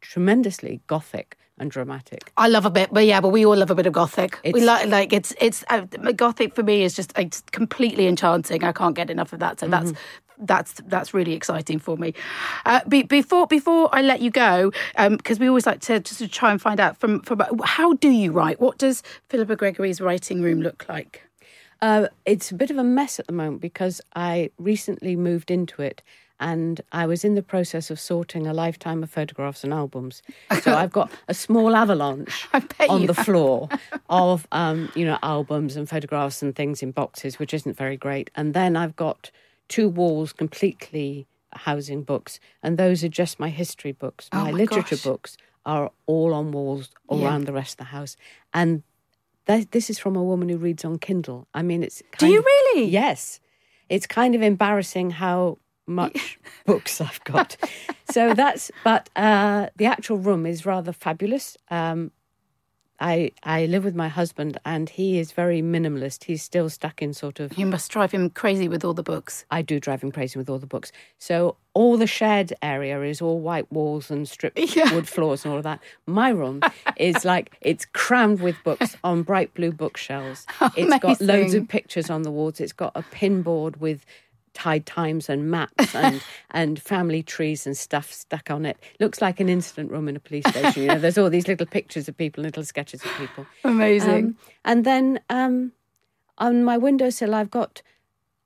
tremendously 0.00 0.80
gothic 0.86 1.36
and 1.58 1.70
dramatic. 1.70 2.32
I 2.36 2.48
love 2.48 2.64
a 2.66 2.70
bit, 2.70 2.88
but 2.92 3.04
yeah, 3.06 3.20
but 3.20 3.28
we 3.28 3.44
all 3.46 3.56
love 3.56 3.70
a 3.70 3.74
bit 3.74 3.86
of 3.86 3.92
gothic. 3.92 4.38
we 4.44 4.50
It's- 4.50 4.64
like 4.64 4.86
like 4.88 5.12
it's 5.12 5.34
it's 5.40 5.64
uh, 5.70 5.80
gothic 6.16 6.54
for 6.54 6.62
me 6.62 6.82
is 6.82 6.94
just 6.94 7.12
it's 7.18 7.42
completely 7.52 8.06
enchanting. 8.06 8.62
I 8.64 8.72
can't 8.72 8.94
get 8.94 9.10
enough 9.10 9.32
of 9.32 9.40
that. 9.40 9.60
So 9.60 9.66
that's 9.68 9.92
that's 10.40 10.74
that's 10.86 11.14
really 11.14 11.32
exciting 11.32 11.78
for 11.78 11.96
me. 11.96 12.14
Uh, 12.64 12.80
be, 12.88 13.02
before 13.02 13.46
before 13.46 13.88
I 13.92 14.02
let 14.02 14.20
you 14.20 14.30
go, 14.30 14.72
because 14.96 15.38
we 15.38 15.48
always 15.48 15.66
like 15.66 15.80
to 15.82 16.00
just 16.00 16.18
to 16.18 16.28
try 16.28 16.50
and 16.50 16.60
find 16.60 16.80
out 16.80 16.96
from 16.98 17.20
from 17.20 17.42
how 17.64 17.94
do 17.94 18.10
you 18.10 18.32
write? 18.32 18.60
What 18.60 18.78
does 18.78 19.02
Philippa 19.28 19.56
Gregory's 19.56 20.00
writing 20.00 20.42
room 20.42 20.60
look 20.60 20.86
like? 20.88 21.22
Uh, 21.80 22.08
it's 22.26 22.50
a 22.50 22.54
bit 22.54 22.70
of 22.70 22.78
a 22.78 22.84
mess 22.84 23.20
at 23.20 23.26
the 23.26 23.32
moment 23.32 23.60
because 23.60 24.00
I 24.14 24.50
recently 24.58 25.14
moved 25.14 25.50
into 25.50 25.80
it 25.80 26.02
and 26.40 26.80
I 26.92 27.06
was 27.06 27.24
in 27.24 27.34
the 27.34 27.42
process 27.42 27.90
of 27.90 27.98
sorting 27.98 28.46
a 28.46 28.52
lifetime 28.52 29.02
of 29.02 29.10
photographs 29.10 29.64
and 29.64 29.72
albums. 29.72 30.22
So 30.62 30.74
I've 30.74 30.92
got 30.92 31.10
a 31.26 31.34
small 31.34 31.74
avalanche 31.74 32.48
on 32.88 33.06
the 33.06 33.14
floor 33.14 33.68
of 34.08 34.46
um, 34.52 34.90
you 34.94 35.04
know 35.04 35.18
albums 35.22 35.76
and 35.76 35.88
photographs 35.88 36.42
and 36.42 36.54
things 36.54 36.82
in 36.82 36.92
boxes, 36.92 37.38
which 37.38 37.52
isn't 37.54 37.76
very 37.76 37.96
great. 37.96 38.30
And 38.34 38.54
then 38.54 38.76
I've 38.76 38.96
got 38.96 39.30
two 39.68 39.88
walls 39.88 40.32
completely 40.32 41.26
housing 41.54 42.02
books, 42.02 42.40
and 42.62 42.76
those 42.78 43.02
are 43.04 43.08
just 43.08 43.38
my 43.40 43.48
history 43.50 43.92
books. 43.92 44.28
Oh 44.32 44.38
my, 44.44 44.44
my 44.52 44.58
literature 44.58 44.96
gosh. 44.96 45.04
books 45.04 45.36
are 45.66 45.90
all 46.06 46.32
on 46.34 46.52
walls 46.52 46.90
Yeah. 47.10 47.24
around 47.26 47.44
the 47.46 47.52
rest 47.52 47.72
of 47.74 47.78
the 47.78 47.84
house, 47.84 48.16
and. 48.52 48.82
That, 49.46 49.70
this 49.70 49.88
is 49.88 49.98
from 49.98 50.14
a 50.14 50.22
woman 50.22 50.50
who 50.50 50.58
reads 50.58 50.84
on 50.84 50.98
Kindle. 50.98 51.48
I 51.54 51.62
mean, 51.62 51.82
it's 51.82 52.02
Do 52.18 52.26
you 52.26 52.40
of- 52.40 52.44
really? 52.44 52.84
Yes. 52.84 53.40
It's 53.88 54.06
kind 54.06 54.34
of 54.34 54.42
embarrassing 54.42 55.08
how 55.12 55.56
much 55.86 56.38
books 56.66 57.00
I've 57.00 57.24
got. 57.24 57.56
So 58.10 58.34
that's, 58.34 58.70
but 58.84 59.08
uh, 59.16 59.68
the 59.76 59.86
actual 59.86 60.18
room 60.18 60.44
is 60.44 60.66
rather 60.66 60.92
fabulous. 60.92 61.56
Um, 61.70 62.10
I 63.00 63.32
I 63.44 63.66
live 63.66 63.84
with 63.84 63.94
my 63.94 64.08
husband 64.08 64.58
and 64.64 64.88
he 64.90 65.18
is 65.18 65.32
very 65.32 65.62
minimalist. 65.62 66.24
He's 66.24 66.42
still 66.42 66.68
stuck 66.68 67.00
in 67.00 67.12
sort 67.14 67.38
of 67.40 67.56
You 67.56 67.66
must 67.66 67.90
drive 67.90 68.12
him 68.12 68.30
crazy 68.30 68.68
with 68.68 68.84
all 68.84 68.94
the 68.94 69.02
books. 69.02 69.44
I 69.50 69.62
do 69.62 69.78
drive 69.78 70.02
him 70.02 70.10
crazy 70.12 70.38
with 70.38 70.48
all 70.50 70.58
the 70.58 70.66
books. 70.66 70.90
So 71.18 71.56
all 71.74 71.96
the 71.96 72.08
shared 72.08 72.52
area 72.60 73.00
is 73.02 73.22
all 73.22 73.38
white 73.38 73.70
walls 73.72 74.10
and 74.10 74.28
stripped 74.28 74.58
Yeah. 74.76 74.92
wood 74.92 75.08
floors 75.08 75.44
and 75.44 75.52
all 75.52 75.58
of 75.58 75.64
that. 75.64 75.80
My 76.06 76.30
room 76.30 76.60
is 76.96 77.24
like 77.32 77.56
it's 77.60 77.84
crammed 77.84 78.40
with 78.40 78.56
books 78.64 78.96
on 79.04 79.22
bright 79.22 79.54
blue 79.54 79.70
bookshelves. 79.72 80.46
It's 80.76 80.98
got 80.98 81.20
loads 81.20 81.54
of 81.54 81.68
pictures 81.68 82.10
on 82.10 82.22
the 82.22 82.30
walls. 82.30 82.60
It's 82.60 82.72
got 82.72 82.92
a 82.96 83.02
pinboard 83.02 83.78
with 83.78 84.04
tide 84.58 84.86
times 84.86 85.28
and 85.28 85.50
maps 85.50 85.94
and 85.94 86.20
and 86.50 86.80
family 86.80 87.22
trees 87.22 87.66
and 87.66 87.76
stuff 87.76 88.12
stuck 88.12 88.50
on 88.50 88.66
it. 88.66 88.76
Looks 88.98 89.22
like 89.22 89.40
an 89.40 89.48
incident 89.48 89.90
room 89.90 90.08
in 90.08 90.16
a 90.16 90.20
police 90.20 90.48
station. 90.48 90.82
You 90.82 90.88
know, 90.88 90.98
there's 90.98 91.18
all 91.18 91.30
these 91.30 91.46
little 91.46 91.66
pictures 91.66 92.08
of 92.08 92.16
people, 92.16 92.42
little 92.42 92.64
sketches 92.64 93.04
of 93.04 93.10
people. 93.12 93.46
Amazing. 93.64 94.24
Um, 94.24 94.36
and 94.64 94.84
then 94.84 95.20
um, 95.30 95.72
on 96.38 96.64
my 96.64 96.76
windowsill, 96.76 97.34
I've 97.34 97.50
got 97.50 97.82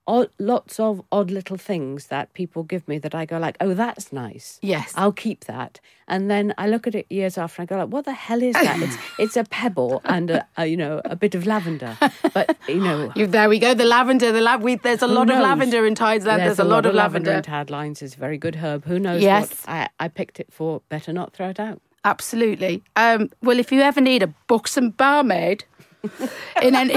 odd, 0.06 0.30
lots 0.38 0.80
of 0.80 1.02
odd 1.12 1.30
little 1.30 1.56
things 1.56 2.06
that 2.08 2.32
people 2.34 2.62
give 2.62 2.86
me 2.88 2.98
that 2.98 3.14
I 3.14 3.24
go 3.24 3.38
like, 3.38 3.56
oh, 3.60 3.74
that's 3.74 4.12
nice. 4.12 4.58
Yes. 4.62 4.92
I'll 4.96 5.12
keep 5.12 5.44
that. 5.44 5.80
And 6.08 6.30
then 6.30 6.52
I 6.58 6.68
look 6.68 6.86
at 6.86 6.94
it 6.94 7.06
years 7.10 7.38
after 7.38 7.62
and 7.62 7.70
I 7.70 7.74
go 7.74 7.80
like, 7.82 7.92
what 7.92 8.04
the 8.04 8.12
hell 8.12 8.42
is 8.42 8.54
that? 8.54 8.80
it's 8.82 8.96
it's 9.18 9.36
a 9.36 9.44
pebble 9.44 10.02
and 10.04 10.30
a, 10.30 10.46
a 10.56 10.66
you 10.66 10.76
know 10.76 11.00
a 11.04 11.16
bit 11.16 11.34
of 11.34 11.46
lavender, 11.46 11.96
but 12.34 12.56
you 12.68 12.80
know. 12.80 13.12
You, 13.22 13.26
there 13.26 13.48
we 13.48 13.58
go. 13.58 13.74
The 13.74 13.84
lavender. 13.84 14.32
The 14.32 14.40
lab. 14.40 14.62
We, 14.62 14.76
there's 14.76 15.02
a 15.02 15.06
lot 15.06 15.28
of 15.30 15.38
lavender 15.38 15.86
in 15.86 15.94
Tideland. 15.94 16.38
There's, 16.38 16.58
a 16.58 16.64
lot, 16.64 16.86
of 16.86 16.94
lavender. 16.94 17.32
in 17.32 17.42
Tidelands. 17.42 18.02
It's 18.02 18.14
a 18.14 18.18
very 18.18 18.38
good 18.38 18.56
herb. 18.56 18.84
Who 18.86 18.98
knows 18.98 19.22
Yes. 19.22 19.50
what 19.66 19.68
I, 19.68 19.88
I 20.00 20.08
picked 20.08 20.40
it 20.40 20.52
for? 20.52 20.80
Better 20.88 21.12
not 21.12 21.32
throw 21.32 21.50
it 21.50 21.60
out. 21.60 21.80
Absolutely. 22.04 22.82
Um, 22.96 23.30
well, 23.42 23.58
if 23.58 23.70
you 23.70 23.80
ever 23.80 24.00
need 24.00 24.22
a 24.22 24.34
buxom 24.48 24.90
barmaid 24.90 25.64
in 26.62 26.74
any. 26.74 26.94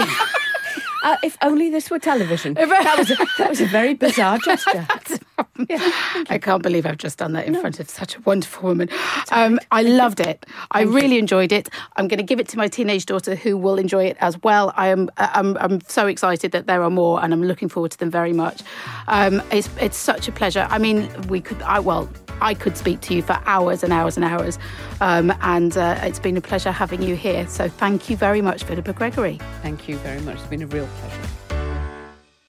Uh, 1.06 1.18
if 1.24 1.38
only 1.44 1.70
this 1.70 1.92
were 1.92 2.00
television. 2.00 2.56
that 2.56 2.96
was 2.98 3.12
a, 3.12 3.16
that 3.38 3.50
was 3.50 3.62
a 3.62 3.68
very 3.68 3.94
bizarre 3.94 4.40
gesture. 4.40 4.88
I 6.30 6.38
can't 6.42 6.64
believe 6.64 6.86
I've 6.86 6.98
just 6.98 7.18
done 7.18 7.34
that 7.34 7.46
in 7.46 7.54
no. 7.54 7.62
front 7.62 7.80
of 7.80 7.90
such 7.90 8.16
a 8.16 8.22
wonderful 8.22 8.70
woman. 8.70 8.90
Um, 9.32 9.60
I 9.72 9.84
loved 9.84 10.20
it. 10.20 10.46
I 10.72 10.82
really 10.82 11.18
enjoyed 11.18 11.52
it. 11.52 11.70
I'm 11.98 12.08
going 12.08 12.18
to 12.18 12.24
give 12.24 12.40
it 12.40 12.48
to 12.50 12.58
my 12.58 12.68
teenage 12.68 13.06
daughter, 13.06 13.36
who 13.36 13.58
will 13.58 13.78
enjoy 13.78 14.06
it 14.06 14.18
as 14.20 14.42
well. 14.44 14.74
I 14.76 14.88
am. 14.88 15.10
I'm, 15.18 15.58
I'm 15.58 15.82
so 15.82 16.08
excited 16.08 16.52
that 16.52 16.68
there 16.68 16.84
are 16.84 16.90
more, 16.90 17.24
and 17.24 17.34
I'm 17.34 17.44
looking 17.44 17.70
forward 17.70 17.92
to 17.92 17.98
them 17.98 18.12
very 18.12 18.34
much. 18.34 18.62
Um, 19.08 19.42
it's 19.52 19.70
it's 19.80 19.98
such 19.98 20.28
a 20.28 20.32
pleasure. 20.32 20.68
I 20.70 20.78
mean, 20.78 21.10
we 21.28 21.42
could. 21.42 21.62
I 21.62 21.80
well. 21.80 22.10
I 22.42 22.54
could 22.54 22.76
speak 22.76 23.00
to 23.02 23.14
you 23.14 23.22
for 23.22 23.40
hours 23.46 23.82
and 23.82 23.94
hours 23.94 24.18
and 24.18 24.26
hours. 24.26 24.60
Um, 25.00 25.34
and 25.42 25.78
uh, 25.78 25.98
it's 26.04 26.20
been 26.20 26.36
a 26.36 26.42
pleasure 26.42 26.72
having 26.72 27.02
you 27.02 27.16
here. 27.16 27.48
So 27.48 27.70
thank 27.70 28.10
you 28.10 28.18
very 28.18 28.42
much, 28.42 28.66
Philippa 28.66 28.92
Gregory. 28.92 29.40
Thank 29.62 29.88
you 29.88 29.96
very 30.00 30.20
much. 30.22 30.36
It's 30.36 30.48
been 30.48 30.62
a 30.62 30.68
real 30.68 30.88
pleasure. 31.00 31.35